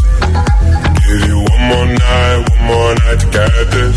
Give 1.07 1.27
you 1.27 1.39
one 1.39 1.63
more 1.69 1.87
night, 1.87 2.51
one 2.51 2.65
more 2.67 2.95
night 2.95 3.21
to 3.21 3.27
get 3.31 3.71
this. 3.71 3.97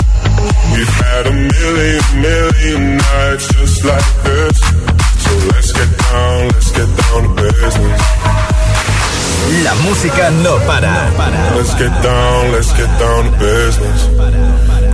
We've 0.73 0.88
had 0.88 1.28
a 1.28 1.32
million, 1.32 2.04
million 2.21 2.97
nights 2.97 3.47
just 3.54 3.84
like 3.86 4.23
this. 4.23 4.58
So 5.23 5.32
let's 5.54 5.71
get 5.71 5.97
down, 5.97 6.47
let's 6.47 6.71
get 6.71 6.88
down 6.88 7.23
to 7.23 7.41
business. 7.41 8.02
La 9.63 9.76
música 9.76 10.30
no 10.43 10.58
para. 10.65 11.10
Let's 11.56 11.73
get 11.76 11.91
down, 12.02 12.52
let's 12.52 12.73
get 12.73 12.89
down 13.00 13.32
to 13.32 13.38
business. 13.38 14.66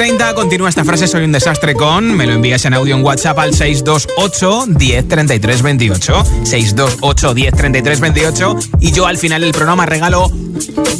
30 0.00 0.19
Continúa 0.34 0.68
esta 0.68 0.84
frase, 0.84 1.06
soy 1.06 1.24
un 1.24 1.32
desastre 1.32 1.74
con, 1.74 2.16
me 2.16 2.26
lo 2.26 2.32
envías 2.32 2.64
en 2.64 2.72
audio 2.72 2.96
en 2.96 3.04
WhatsApp 3.04 3.38
al 3.38 3.52
628 3.52 4.64
10 4.68 5.08
33 5.08 5.62
28. 5.62 6.24
628 6.44 7.34
10 7.34 7.54
33 7.54 8.00
28 8.00 8.56
y 8.80 8.92
yo 8.92 9.06
al 9.06 9.18
final 9.18 9.42
del 9.42 9.52
programa 9.52 9.86
regalo 9.86 10.30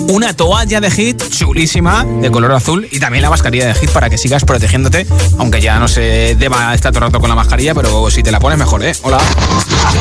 una 0.09 0.35
toalla 0.35 0.81
de 0.81 0.91
hit 0.91 1.23
chulísima 1.31 2.05
de 2.05 2.31
color 2.31 2.53
azul 2.53 2.89
y 2.91 2.99
también 2.99 3.23
la 3.23 3.31
mascarilla 3.31 3.67
de 3.67 3.75
hit 3.75 3.91
para 3.91 4.11
que 4.11 4.19
sigas 4.19 4.45
protegiéndote, 4.45 5.07
aunque 5.39 5.61
ya 5.61 5.79
no 5.79 5.89
se 5.89 6.35
deba 6.37 6.75
estar 6.75 6.93
todo 6.93 7.05
el 7.05 7.11
rato 7.11 7.21
con 7.21 7.29
la 7.29 7.37
mascarilla, 7.37 7.75
pero 7.75 8.11
si 8.11 8.23
te 8.23 8.33
la 8.33 8.41
pones 8.41 8.59
mejor, 8.59 8.85
¿eh? 8.85 8.93
Hola. 9.03 9.19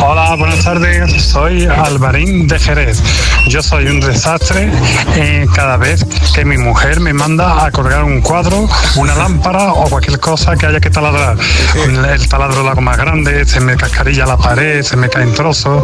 Hola, 0.04 0.36
buenas 0.36 0.64
tardes, 0.64 1.22
soy 1.22 1.66
Alvarín 1.66 2.48
de 2.48 2.60
Jerez. 2.60 3.02
Yo 3.48 3.62
soy 3.62 3.88
un 3.88 4.00
desastre 4.00 4.72
eh, 5.16 5.46
cada 5.54 5.78
vez 5.78 6.06
que 6.34 6.46
mi 6.46 6.58
mujer 6.58 7.00
me 7.00 7.14
manda 7.14 7.66
a 7.66 7.72
colgar 7.72 8.04
un 8.04 8.22
cuadro, 8.22 8.68
una 8.96 9.16
lámpara 9.20 9.74
o 9.74 9.84
cualquier 9.90 10.18
cosa 10.20 10.56
que 10.56 10.66
haya 10.66 10.80
que 10.80 10.90
taladrar. 10.90 11.38
El 11.76 12.28
taladro 12.30 12.64
lo 12.64 12.70
hago 12.70 12.80
más 12.82 12.96
grande, 12.98 13.46
se 13.46 13.60
me 13.60 13.76
cascarilla 13.76 14.26
la 14.26 14.38
pared, 14.38 14.82
se 14.82 14.96
me 14.96 15.10
caen 15.10 15.34
trozos. 15.34 15.84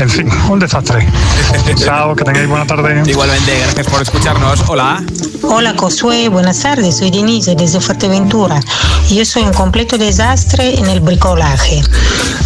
En 0.00 0.08
fin, 0.08 0.30
un 0.48 0.60
desastre. 0.60 1.04
Chao, 1.84 2.14
que 2.14 2.22
tengáis 2.24 2.48
buena 2.48 2.64
tarde. 2.64 3.02
Igualmente, 3.04 3.58
gracias 3.58 3.86
por 3.88 4.02
escucharnos. 4.02 4.62
Hola. 4.68 5.02
Hola 5.42 5.74
Josué, 5.76 6.28
buenas 6.28 6.60
tardes, 6.60 6.96
soy 6.98 7.10
Denise 7.10 7.56
desde 7.56 7.80
Fuerteventura. 7.80 8.60
Yo 9.10 9.24
soy 9.24 9.42
un 9.42 9.52
completo 9.52 9.98
desastre 9.98 10.78
en 10.78 10.86
el 10.86 11.00
bricolaje. 11.00 11.82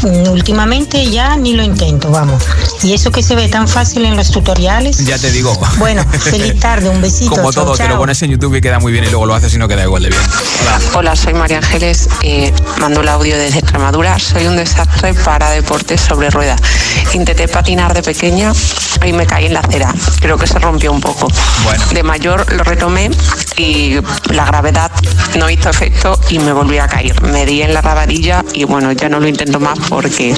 Mm, 0.03 0.28
Últimamente 0.30 1.11
ya 1.11 1.36
ni 1.36 1.53
lo 1.55 1.62
intento, 1.62 2.11
vamos. 2.11 2.43
Y 2.82 2.95
eso 2.95 3.11
que 3.11 3.22
se 3.22 3.34
ve 3.34 3.49
tan 3.49 3.68
fácil 3.68 4.05
en 4.07 4.16
los 4.16 4.30
tutoriales. 4.30 5.05
Ya 5.05 5.18
te 5.18 5.30
digo. 5.30 5.53
Bueno, 5.78 6.03
feliz 6.11 6.59
tarde, 6.59 6.88
un 6.88 7.01
besito. 7.03 7.30
Como 7.30 7.53
chao, 7.53 7.64
todo, 7.64 7.76
te 7.76 7.88
lo 7.88 7.99
pones 7.99 8.22
en 8.22 8.30
YouTube 8.30 8.55
y 8.57 8.61
queda 8.61 8.78
muy 8.78 8.93
bien 8.93 9.05
y 9.05 9.09
luego 9.11 9.26
lo 9.26 9.34
haces 9.34 9.55
y 9.55 9.59
no 9.59 9.68
queda 9.68 9.82
igual 9.84 10.03
de 10.03 10.09
bien. 10.11 10.22
Hola. 10.62 10.78
Hola, 10.94 11.16
soy 11.16 11.34
María 11.34 11.58
Ángeles, 11.58 12.08
eh, 12.22 12.52
mando 12.78 13.00
el 13.00 13.08
audio 13.08 13.36
desde 13.36 13.58
Extremadura. 13.58 14.18
Soy 14.18 14.46
un 14.46 14.56
desastre 14.56 15.14
para 15.14 15.50
deportes 15.50 16.00
sobre 16.00 16.30
rueda. 16.30 16.56
Intenté 17.12 17.48
patinar 17.48 17.94
de 17.94 18.02
pequeña 18.02 18.52
y 19.04 19.12
me 19.12 19.26
caí 19.26 19.46
en 19.46 19.54
la 19.54 19.60
acera. 19.60 19.92
Creo 20.20 20.36
que 20.38 20.46
se 20.46 20.58
rompió 20.58 20.92
un 20.92 21.00
poco. 21.00 21.28
Bueno. 21.64 21.84
De 21.92 22.02
mayor 22.02 22.52
lo 22.52 22.64
retomé 22.64 23.10
y 23.56 23.96
la 24.32 24.44
gravedad 24.44 24.90
no 25.38 25.48
hizo 25.50 25.70
efecto 25.70 26.18
y 26.28 26.38
me 26.38 26.52
volví 26.52 26.78
a 26.78 26.86
caer. 26.86 27.20
Me 27.22 27.46
di 27.46 27.62
en 27.62 27.74
la 27.74 27.80
rabadilla 27.80 28.44
y 28.52 28.64
bueno, 28.64 28.92
ya 28.92 29.08
no 29.08 29.20
lo 29.20 29.28
intento 29.28 29.60
más 29.60 29.78
porque 29.88 30.34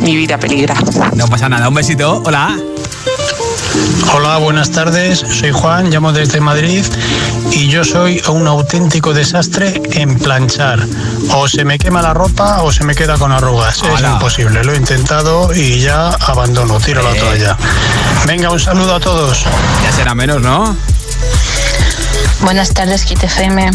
mi 0.00 0.16
vida 0.16 0.38
peligra. 0.38 0.74
No 1.14 1.28
pasa 1.28 1.48
nada, 1.48 1.68
un 1.68 1.74
besito. 1.74 2.22
Hola. 2.24 2.56
Hola, 4.14 4.38
buenas 4.38 4.70
tardes. 4.70 5.18
Soy 5.18 5.52
Juan, 5.52 5.90
llamo 5.90 6.12
desde 6.12 6.40
Madrid 6.40 6.84
y 7.52 7.68
yo 7.68 7.84
soy 7.84 8.22
un 8.28 8.46
auténtico 8.46 9.12
desastre 9.12 9.80
en 9.92 10.18
planchar. 10.18 10.86
O 11.34 11.48
se 11.48 11.64
me 11.64 11.78
quema 11.78 12.02
la 12.02 12.14
ropa 12.14 12.62
o 12.62 12.72
se 12.72 12.84
me 12.84 12.94
queda 12.94 13.16
con 13.16 13.32
arrugas. 13.32 13.82
Es 13.82 14.00
imposible. 14.00 14.64
Lo 14.64 14.72
he 14.72 14.76
intentado 14.76 15.54
y 15.54 15.80
ya 15.80 16.08
abandono, 16.08 16.78
tiro 16.80 17.02
la 17.02 17.14
toalla. 17.14 17.56
Venga, 18.26 18.50
un 18.50 18.60
saludo 18.60 18.94
a 18.94 19.00
todos. 19.00 19.44
Ya 19.84 19.92
será 19.92 20.14
menos, 20.14 20.40
¿no? 20.40 20.76
Buenas 22.40 22.72
tardes, 22.72 23.04
Kit 23.04 23.22
FM. 23.22 23.70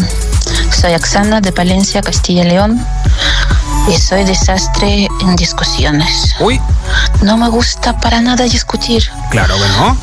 Soy 0.70 0.94
Oxana 0.94 1.40
de 1.40 1.52
Palencia, 1.52 2.02
Castilla 2.02 2.44
y 2.44 2.48
León. 2.48 2.84
Y 3.86 3.96
soy 3.98 4.24
desastre 4.24 5.08
en 5.20 5.36
discusiones. 5.36 6.34
Uy. 6.40 6.60
No 7.22 7.36
me 7.36 7.48
gusta 7.48 7.98
para 8.00 8.20
nada 8.20 8.44
discutir. 8.44 9.04
Claro 9.30 9.54
que 9.56 9.68
no. 9.78 9.96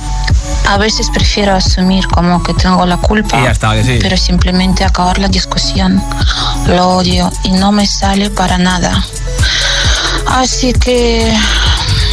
A 0.69 0.77
veces 0.77 1.09
prefiero 1.11 1.55
asumir 1.55 2.07
como 2.07 2.43
que 2.43 2.53
tengo 2.53 2.85
la 2.85 2.97
culpa. 2.97 3.39
Y 3.39 3.43
ya 3.43 3.51
está, 3.51 3.73
que 3.73 3.83
sí. 3.83 3.99
Pero 4.01 4.17
simplemente 4.17 4.83
acabar 4.83 5.17
la 5.17 5.27
discusión. 5.27 6.01
Lo 6.67 6.89
odio 6.89 7.31
y 7.43 7.51
no 7.51 7.71
me 7.71 7.87
sale 7.87 8.29
para 8.29 8.57
nada. 8.57 9.03
Así 10.27 10.73
que 10.73 11.35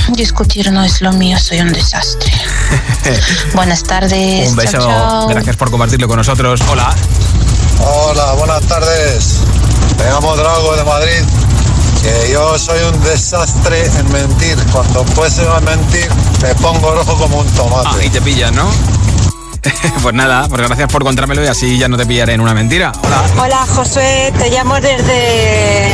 discutir 0.08 0.72
no 0.72 0.82
es 0.82 1.00
lo 1.02 1.12
mío, 1.12 1.38
soy 1.38 1.60
un 1.60 1.72
desastre. 1.72 2.32
Buenas 3.54 3.82
tardes. 3.82 4.48
Un 4.50 4.56
beso. 4.56 4.72
Chao, 4.72 4.88
chao. 4.88 5.28
Gracias 5.28 5.56
por 5.56 5.70
compartirlo 5.70 6.08
con 6.08 6.16
nosotros. 6.16 6.60
Hola. 6.70 6.94
Hola, 7.80 8.32
buenas 8.32 8.62
tardes. 8.62 9.40
Me 9.98 10.04
llamo 10.04 10.36
Drago 10.36 10.76
de 10.76 10.84
Madrid. 10.84 11.47
Que 12.02 12.32
yo 12.32 12.58
soy 12.58 12.80
un 12.82 13.02
desastre 13.02 13.84
en 13.84 14.12
mentir. 14.12 14.56
Cuando 14.72 15.04
fuese 15.04 15.42
a 15.48 15.60
mentir, 15.60 16.08
me 16.42 16.54
pongo 16.56 16.92
rojo 16.92 17.16
como 17.16 17.38
un 17.40 17.46
tomate. 17.48 17.88
Ah, 17.90 18.04
y 18.04 18.08
te 18.10 18.20
pillan, 18.20 18.54
¿no? 18.54 18.68
pues 20.02 20.14
nada, 20.14 20.46
pues 20.48 20.62
gracias 20.62 20.90
por 20.90 21.02
contármelo 21.02 21.42
y 21.44 21.48
así 21.48 21.78
ya 21.78 21.88
no 21.88 21.96
te 21.96 22.06
pillaré 22.06 22.34
en 22.34 22.40
una 22.40 22.54
mentira. 22.54 22.92
Hola. 23.02 23.22
Hola 23.42 23.66
Josué, 23.74 24.32
te 24.38 24.50
llamo 24.50 24.76
desde 24.76 25.92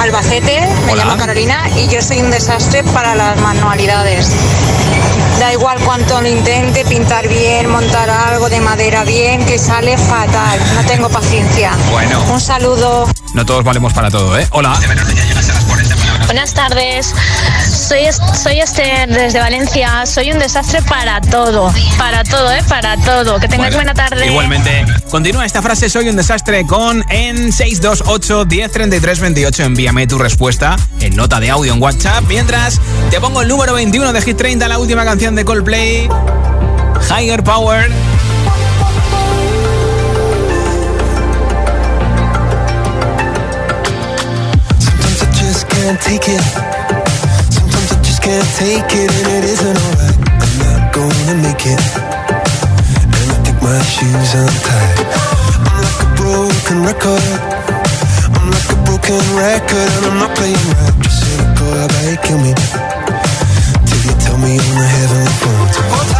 Albacete, 0.00 0.68
me 0.86 0.92
Hola. 0.92 1.04
llamo 1.04 1.16
Carolina 1.16 1.68
y 1.76 1.88
yo 1.88 2.00
soy 2.00 2.20
un 2.20 2.30
desastre 2.30 2.84
para 2.84 3.14
las 3.16 3.38
manualidades. 3.40 4.28
Da 5.40 5.54
igual 5.54 5.78
cuánto 5.86 6.20
lo 6.20 6.28
intente, 6.28 6.84
pintar 6.84 7.26
bien, 7.26 7.66
montar 7.70 8.10
algo 8.10 8.50
de 8.50 8.60
madera 8.60 9.04
bien, 9.04 9.42
que 9.46 9.58
sale 9.58 9.96
fatal. 9.96 10.60
No 10.74 10.84
tengo 10.84 11.08
paciencia. 11.08 11.72
Bueno. 11.90 12.22
Un 12.30 12.38
saludo. 12.42 13.08
No 13.32 13.46
todos 13.46 13.64
valemos 13.64 13.94
para 13.94 14.10
todo, 14.10 14.38
¿eh? 14.38 14.46
Hola. 14.50 14.78
Buenas 16.30 16.54
tardes, 16.54 17.12
soy, 17.68 18.02
soy 18.40 18.60
Esther 18.60 19.08
desde 19.08 19.40
Valencia. 19.40 20.06
Soy 20.06 20.30
un 20.30 20.38
desastre 20.38 20.80
para 20.82 21.20
todo, 21.20 21.74
para 21.98 22.22
todo, 22.22 22.52
¿eh? 22.52 22.62
Para 22.68 22.96
todo. 22.98 23.40
Que 23.40 23.48
tengáis 23.48 23.74
buena 23.74 23.94
tarde. 23.94 24.28
Igualmente, 24.28 24.84
continúa 25.10 25.44
esta 25.44 25.60
frase, 25.60 25.90
soy 25.90 26.08
un 26.08 26.14
desastre 26.14 26.64
con 26.68 27.04
en 27.10 27.52
628 27.52 28.46
1033 28.46 29.18
28. 29.18 29.62
Envíame 29.64 30.06
tu 30.06 30.18
respuesta 30.18 30.76
en 31.00 31.16
nota 31.16 31.40
de 31.40 31.50
audio 31.50 31.72
en 31.72 31.82
WhatsApp. 31.82 32.22
Mientras, 32.28 32.80
te 33.10 33.20
pongo 33.20 33.42
el 33.42 33.48
número 33.48 33.74
21 33.74 34.12
de 34.12 34.22
Hit 34.22 34.36
30, 34.36 34.68
la 34.68 34.78
última 34.78 35.04
canción 35.04 35.34
de 35.34 35.44
Coldplay, 35.44 36.08
Higher 37.10 37.42
Power. 37.42 37.90
Can't 45.90 46.02
take 46.02 46.28
it. 46.28 46.42
Sometimes 47.50 47.90
I 47.90 47.98
just 48.02 48.22
can't 48.22 48.46
take 48.54 48.90
it, 48.94 49.10
and 49.10 49.26
it 49.26 49.44
isn't 49.44 49.76
alright. 49.76 50.18
I'm 50.38 50.54
not 50.62 50.94
gonna 50.94 51.34
make 51.42 51.66
it. 51.66 51.82
And 53.18 53.26
I 53.34 53.38
think 53.42 53.58
my 53.58 53.82
shoes 53.90 54.30
untied. 54.38 54.98
I'm 55.66 55.82
like 55.82 56.00
a 56.06 56.10
broken 56.14 56.78
record. 56.86 57.26
I'm 58.38 58.46
like 58.54 58.70
a 58.70 58.78
broken 58.86 59.18
record, 59.34 59.90
and 59.98 60.06
I'm 60.06 60.18
not 60.22 60.36
playing 60.38 60.62
right. 60.78 60.94
Just 61.02 61.26
cynical, 61.26 61.74
about 61.74 62.06
you 62.06 62.18
kill 62.22 62.38
me? 62.38 62.54
Till 63.82 64.00
you 64.06 64.14
tell 64.22 64.38
me 64.38 64.62
on 64.62 64.74
the 64.78 64.86
heavenly 64.94 65.34
phone 65.42 66.19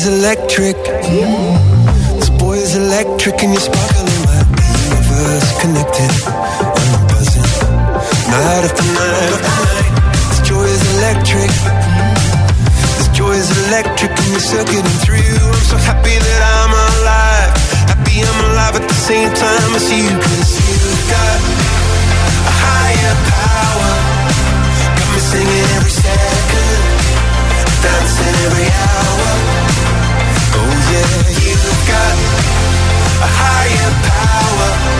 Is 0.00 0.06
electric. 0.06 0.76
Mm. 0.76 2.16
This 2.16 2.30
boy 2.30 2.56
is 2.56 2.74
electric, 2.76 3.42
and 3.42 3.52
you're 3.52 3.60
sparkling 3.60 4.06
the 4.08 4.64
universe 4.88 5.48
connected. 5.60 6.10
I'm 6.24 7.04
buzzing 7.08 7.48
night 8.32 8.64
after 8.64 8.86
night 8.96 9.28
after 9.28 9.52
night. 9.60 9.92
This 10.30 10.40
joy 10.48 10.64
is 10.64 10.82
electric. 10.96 11.52
This 12.96 13.08
joy 13.12 13.34
is 13.36 13.50
electric, 13.68 14.12
and 14.12 14.28
you're 14.32 14.48
circuiting 14.54 14.98
through. 15.04 15.36
I'm 15.36 15.64
so 15.68 15.76
happy 15.84 16.16
that 16.16 16.40
I'm 16.56 16.72
alive. 16.88 17.52
Happy 17.92 18.24
I'm 18.24 18.40
alive 18.52 18.74
at 18.80 18.86
the 18.88 19.00
same 19.10 19.28
time 19.36 19.70
as 19.76 19.84
you, 19.92 20.08
cause 20.08 20.50
you've 20.64 21.04
got 21.12 21.40
a 22.48 22.54
higher 22.64 23.14
power. 23.36 23.92
Got 24.96 25.08
me 25.12 25.20
singing 25.28 25.66
every 25.76 25.92
second, 25.92 26.80
dancing 27.84 28.36
every 28.48 28.68
hour 28.80 29.29
yeah. 30.92 31.30
You've 31.46 31.80
got 31.86 32.14
a 33.22 33.28
higher 33.38 33.90
power. 34.06 34.99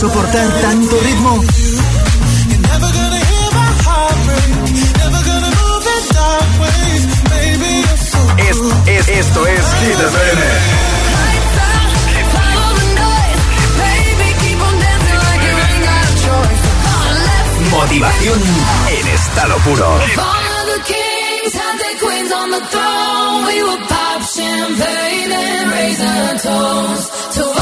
soportar 0.00 0.48
tanto 0.62 0.98
ritmo? 1.00 1.40
Es, 8.38 8.56
es, 8.86 9.08
esto 9.08 9.46
es 9.46 9.60
Hit 9.80 10.00
FM. 10.00 10.42
Motivación 17.70 18.40
en 18.88 19.08
estado 19.08 19.56
puro. 19.58 20.00
to 27.32 27.59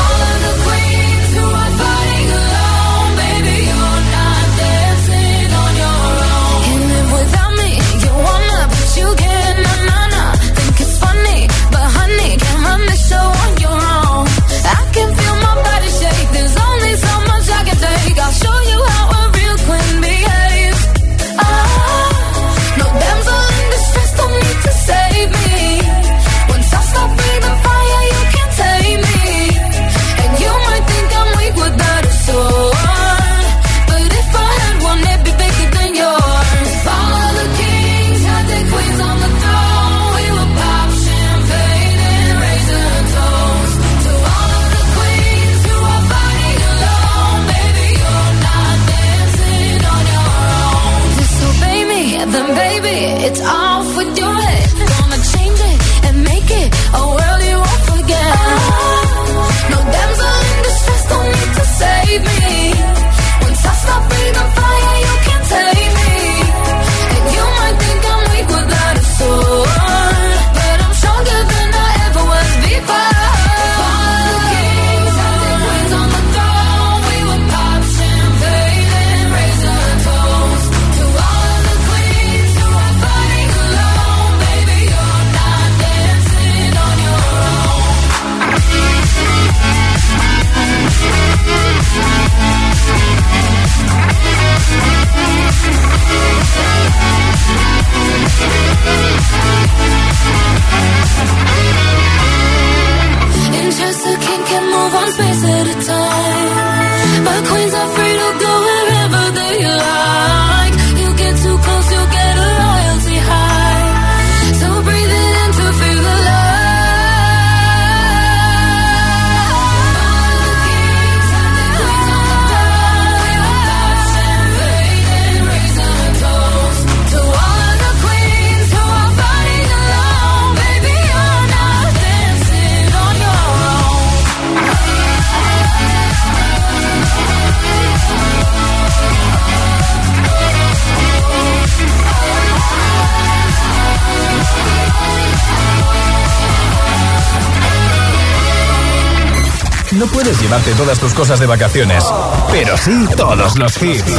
llevarte 150.48 150.72
todas 150.72 150.98
tus 150.98 151.12
cosas 151.12 151.38
de 151.40 151.46
vacaciones, 151.46 152.02
pero 152.50 152.74
sí 152.78 153.06
todos 153.18 153.58
los 153.58 153.82
hits. 153.82 154.12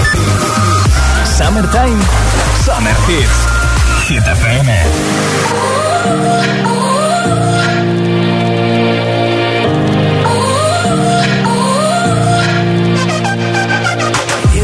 Summertime, 1.26 2.00
Summer 2.64 2.96
Hits, 3.08 3.48
Hit 4.08 4.22
FM. 4.22 4.80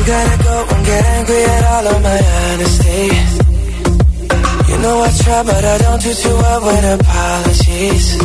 gotta 0.05 0.43
go 0.43 0.65
and 0.69 0.85
get 0.85 1.03
angry 1.03 1.43
at 1.45 1.63
all 1.65 1.87
of 1.87 2.03
my 2.03 2.19
honesty. 2.43 3.09
You 4.69 4.77
know 4.83 5.01
I 5.01 5.09
try, 5.17 5.43
but 5.43 5.65
I 5.65 5.77
don't 5.79 6.01
do 6.03 6.13
too 6.13 6.29
well 6.29 6.61
with 6.61 6.99
apologies. 7.01 8.24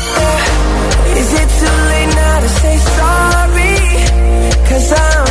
Is 1.31 1.39
it 1.39 1.49
too 1.59 1.77
late 1.91 2.13
now 2.13 2.39
to 2.41 2.49
say 2.49 2.77
sorry? 2.77 3.75
Cause 4.67 4.91
I'm 4.91 5.30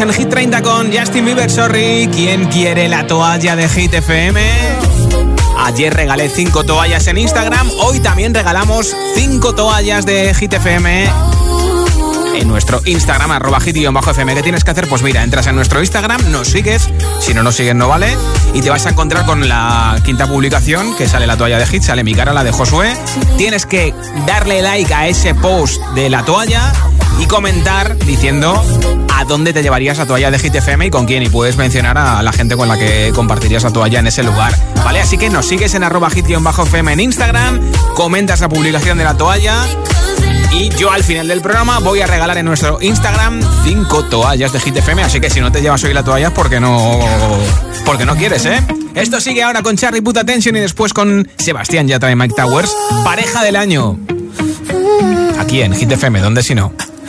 en 0.00 0.12
Hit 0.12 0.28
30 0.28 0.62
con 0.62 0.92
Justin 0.92 1.24
Bieber, 1.24 1.50
sorry. 1.50 2.08
¿Quién 2.10 2.46
quiere 2.46 2.88
la 2.88 3.06
toalla 3.06 3.56
de 3.56 3.68
Hit 3.68 3.92
FM? 3.92 4.40
Ayer 5.58 5.92
regalé 5.92 6.30
5 6.30 6.64
toallas 6.64 7.06
en 7.08 7.18
Instagram. 7.18 7.68
Hoy 7.80 8.00
también 8.00 8.32
regalamos 8.32 8.96
5 9.14 9.54
toallas 9.54 10.06
de 10.06 10.34
Hit 10.34 10.54
FM 10.54 11.10
en 12.34 12.48
nuestro 12.48 12.80
Instagram, 12.84 13.30
arroba 13.30 13.60
hit-fm. 13.60 14.34
¿Qué 14.34 14.42
tienes 14.42 14.64
que 14.64 14.70
hacer? 14.70 14.88
Pues 14.88 15.02
mira, 15.02 15.22
entras 15.22 15.46
en 15.46 15.54
nuestro 15.54 15.80
Instagram, 15.80 16.30
nos 16.30 16.48
sigues, 16.48 16.88
si 17.20 17.34
no 17.34 17.42
nos 17.42 17.54
sigues 17.54 17.74
no 17.74 17.88
vale, 17.88 18.16
y 18.54 18.60
te 18.62 18.70
vas 18.70 18.86
a 18.86 18.90
encontrar 18.90 19.26
con 19.26 19.48
la 19.48 20.00
quinta 20.04 20.26
publicación, 20.26 20.96
que 20.96 21.06
sale 21.08 21.26
la 21.26 21.36
toalla 21.36 21.58
de 21.58 21.66
hit, 21.66 21.82
sale 21.82 22.02
mi 22.04 22.14
cara, 22.14 22.32
la 22.32 22.44
de 22.44 22.52
Josué. 22.52 22.96
Tienes 23.36 23.66
que 23.66 23.94
darle 24.26 24.62
like 24.62 24.92
a 24.92 25.08
ese 25.08 25.34
post 25.34 25.80
de 25.94 26.10
la 26.10 26.24
toalla 26.24 26.72
y 27.22 27.26
comentar 27.26 27.96
diciendo 27.98 28.60
a 29.14 29.24
dónde 29.24 29.52
te 29.52 29.62
llevarías 29.62 29.98
la 29.98 30.06
toalla 30.06 30.30
de 30.30 30.38
Hit 30.38 30.54
FM 30.54 30.86
y 30.86 30.90
con 30.90 31.06
quién. 31.06 31.22
Y 31.22 31.28
puedes 31.28 31.56
mencionar 31.56 31.96
a 31.96 32.22
la 32.22 32.32
gente 32.32 32.56
con 32.56 32.68
la 32.68 32.76
que 32.76 33.12
compartirías 33.14 33.62
la 33.62 33.70
toalla 33.70 34.00
en 34.00 34.08
ese 34.08 34.22
lugar. 34.22 34.54
¿Vale? 34.84 35.00
Así 35.00 35.16
que 35.18 35.30
nos 35.30 35.46
sigues 35.46 35.74
en 35.74 35.84
arroba 35.84 36.10
hit-fm 36.10 36.92
en 36.92 37.00
Instagram, 37.00 37.60
comentas 37.94 38.40
la 38.40 38.48
publicación 38.48 38.98
de 38.98 39.04
la 39.04 39.16
toalla. 39.16 39.64
Y 40.52 40.68
yo 40.70 40.90
al 40.90 41.04
final 41.04 41.28
del 41.28 41.40
programa 41.40 41.78
voy 41.78 42.00
a 42.00 42.06
regalar 42.06 42.36
en 42.38 42.46
nuestro 42.46 42.78
Instagram 42.82 43.40
cinco 43.64 44.04
toallas 44.04 44.52
de 44.52 44.60
Hit 44.60 44.76
FM. 44.76 45.02
Así 45.02 45.20
que 45.20 45.30
si 45.30 45.40
no 45.40 45.52
te 45.52 45.62
llevas 45.62 45.82
hoy 45.84 45.94
la 45.94 46.02
toalla 46.02 46.28
es 46.28 46.32
porque 46.32 46.60
no, 46.60 46.98
porque 47.84 48.04
no 48.04 48.16
quieres, 48.16 48.44
¿eh? 48.44 48.60
Esto 48.94 49.20
sigue 49.20 49.42
ahora 49.42 49.62
con 49.62 49.76
Charlie 49.76 50.02
Puta 50.02 50.24
Tension 50.24 50.56
y 50.56 50.60
después 50.60 50.92
con 50.92 51.28
Sebastián 51.38 51.88
Yatra 51.88 52.10
y 52.10 52.16
Mike 52.16 52.34
Towers. 52.36 52.74
Pareja 53.04 53.42
del 53.42 53.56
año. 53.56 53.98
Aquí 55.38 55.62
en 55.62 55.74
Hit 55.74 55.92
FM, 55.92 56.20
¿dónde 56.20 56.42
si 56.42 56.54
no? 56.54 56.72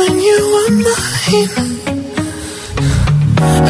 when 0.00 0.14
you 0.28 0.38
were 0.54 0.70
mine. 0.86 1.50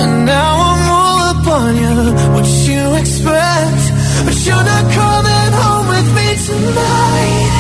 And 0.00 0.12
now 0.32 0.52
I'm 0.70 0.84
all 0.98 1.18
up 1.30 1.46
on 1.58 1.72
you. 1.84 1.96
What 2.34 2.48
you 2.70 2.82
expect? 3.02 3.82
But 4.26 4.36
you're 4.46 4.66
not 4.72 4.84
coming 5.00 5.50
home 5.60 5.86
with 5.94 6.08
me 6.18 6.28
tonight. 6.48 7.50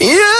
You 0.12 0.39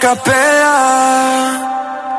Capela. 0.00 0.76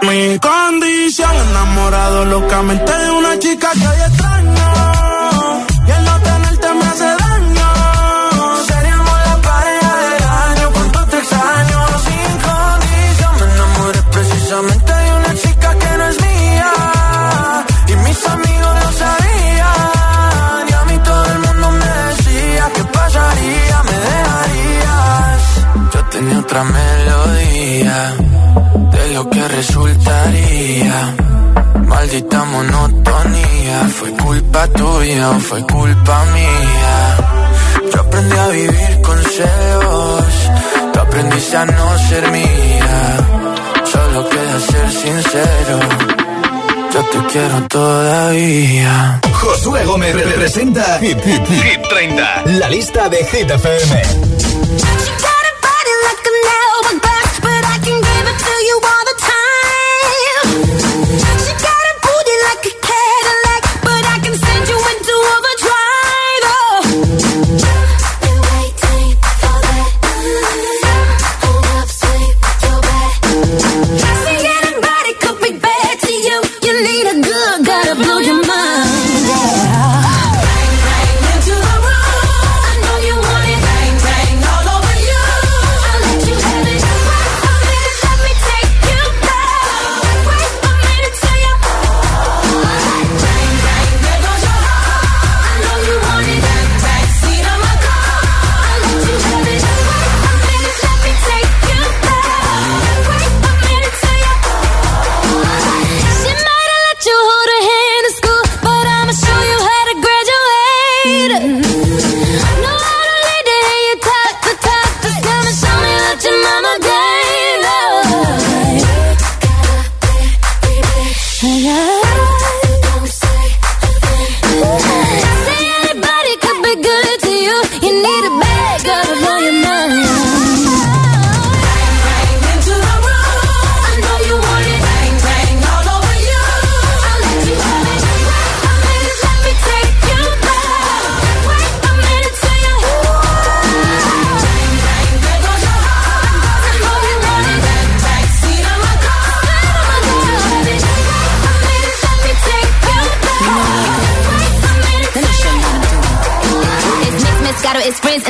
Mi 0.03 0.39
condición, 0.39 1.35
enamorado 1.49 2.25
locamente 2.25 2.91
de 2.91 3.11
una 3.11 3.39
chica 3.39 3.69
que 3.71 3.87
hoy 3.87 4.01
extraño. 4.07 4.67
Y 5.87 5.91
el 5.91 6.05
no 6.05 6.15
tenerte 6.29 6.73
me 6.79 6.85
hace 6.85 7.09
daño. 7.23 7.69
Seríamos 8.69 9.17
la 9.29 9.35
pareja 9.49 9.93
del 10.05 10.23
año, 10.47 10.65
cuánto 10.73 10.99
te 11.11 11.17
extraño. 11.17 11.79
Sin 12.05 12.31
condición, 12.47 13.33
me 13.39 13.45
enamoré 13.53 14.01
precisamente 14.15 14.91
de 15.03 15.09
una 15.19 15.33
chica 15.41 15.69
que 15.81 15.91
no 15.97 16.05
es 16.11 16.17
mía. 16.27 16.73
Y 17.91 17.95
mis 18.05 18.19
amigos 18.35 18.73
lo 18.83 18.89
sabían. 19.01 20.63
Y 20.69 20.73
a 20.79 20.83
mí 20.89 20.97
todo 21.09 21.25
el 21.33 21.39
mundo 21.45 21.71
me 21.81 21.89
decía 22.09 22.63
que 22.75 22.83
pasaría, 22.97 23.77
me 23.89 23.97
dejarías. 24.09 25.41
Yo 25.93 25.99
tenía 26.13 26.39
otra 26.39 26.63
de 27.91 29.13
lo 29.13 29.29
que 29.29 29.47
resultaría. 29.47 31.15
Maldita 31.85 32.43
monotonía, 32.45 33.89
fue 33.97 34.11
culpa 34.13 34.67
tuya 34.67 35.29
o 35.31 35.39
fue 35.39 35.61
culpa 35.63 36.25
mía. 36.33 37.17
Yo 37.93 37.99
aprendí 38.01 38.37
a 38.37 38.47
vivir 38.47 39.01
con 39.03 39.17
celos, 39.23 40.25
tú 40.93 40.99
aprendiste 40.99 41.57
a 41.57 41.65
no 41.65 41.97
ser 42.09 42.31
mía. 42.31 43.17
Solo 43.91 44.29
queda 44.29 44.59
ser 44.59 44.91
sincero, 44.91 45.79
yo 46.93 47.03
te 47.03 47.27
quiero 47.31 47.67
todavía. 47.67 49.21
Josué 49.33 49.83
Gómez 49.85 50.15
representa 50.15 50.99
Hit, 50.99 51.19
Hit, 51.23 51.47
Hit 51.47 51.81
30. 51.89 52.43
La 52.59 52.69
lista 52.69 53.09
de 53.09 53.17
Hit 53.25 53.49
FM. 53.49 54.01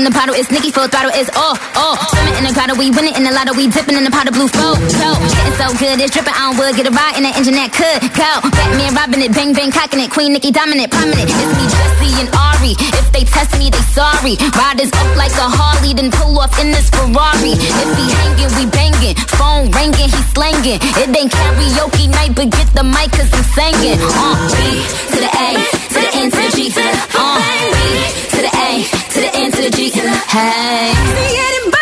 In 0.02 0.10
the 0.10 0.18
bottle, 0.18 0.34
it's 0.34 0.50
Nicki 0.50 0.74
full 0.74 0.90
throttle, 0.90 1.14
it's 1.14 1.30
all, 1.38 1.54
all. 1.78 1.94
Swimming 2.10 2.34
in 2.42 2.44
the 2.50 2.54
grotto, 2.58 2.74
we 2.74 2.90
winning 2.90 3.14
in 3.14 3.22
the 3.22 3.30
lotto, 3.30 3.54
we 3.54 3.70
dipping 3.70 3.94
in 3.94 4.02
the 4.02 4.10
pot 4.10 4.26
of 4.26 4.34
blue 4.34 4.50
flow. 4.50 4.74
Getting 4.74 5.56
so 5.62 5.70
good, 5.78 6.02
it's 6.02 6.10
dripping, 6.10 6.34
I 6.34 6.50
don't 6.50 6.58
would 6.58 6.74
get 6.74 6.90
a 6.90 6.94
ride 6.94 7.22
in 7.22 7.24
the 7.30 7.30
engine 7.38 7.54
that 7.54 7.70
could 7.70 8.02
go. 8.18 8.32
Batman 8.50 8.98
robbing 8.98 9.22
it, 9.22 9.30
bang 9.30 9.54
bang 9.54 9.70
cocking 9.70 10.02
it, 10.02 10.10
Queen 10.10 10.34
Nikki 10.34 10.50
dominant, 10.50 10.90
prominent. 10.90 11.30
It's 11.30 11.54
me, 11.54 11.66
Jesse 11.70 12.18
and 12.18 12.30
Ari. 12.34 12.74
If 12.98 13.08
they 13.14 13.24
test 13.30 13.54
me, 13.62 13.70
they 13.70 13.86
sorry. 13.94 14.42
Riders 14.58 14.90
up 14.90 15.10
like 15.14 15.38
a 15.38 15.46
Harley, 15.46 15.94
then 15.94 16.10
pull 16.10 16.34
off 16.42 16.58
in 16.58 16.74
this 16.74 16.90
Ferrari. 16.90 17.54
If 17.54 17.90
he 17.94 18.06
hanging, 18.10 18.52
we 18.58 18.66
banging. 18.74 19.16
Phone 19.38 19.70
ringing, 19.70 20.10
he 20.10 20.22
slanging. 20.34 20.82
It 20.98 21.14
ain't 21.14 21.30
karaoke 21.30 22.10
night, 22.10 22.34
but 22.34 22.50
get 22.50 22.74
the 22.74 22.82
mic 22.82 23.14
cause 23.14 23.30
I'm 23.30 23.46
singing. 23.54 24.02
Uh, 24.02 24.34
B 24.50 24.82
to 25.14 25.18
the 25.22 25.30
A, 25.30 25.50
to 25.94 25.98
the 26.02 26.10
N 26.18 26.28
to 26.34 26.42
the 26.42 26.50
G 26.58 26.74
to 26.74 26.82
the 26.82 26.94
uh, 27.22 27.38
B 27.70 28.22
to 28.34 28.40
the 28.42 28.51
To 28.80 29.20
the 29.20 29.30
end, 29.36 29.54
to 29.54 29.64
the 29.64 29.70
G 29.70 29.90
to 29.90 30.02
the 30.02 30.10
hey. 30.30 31.81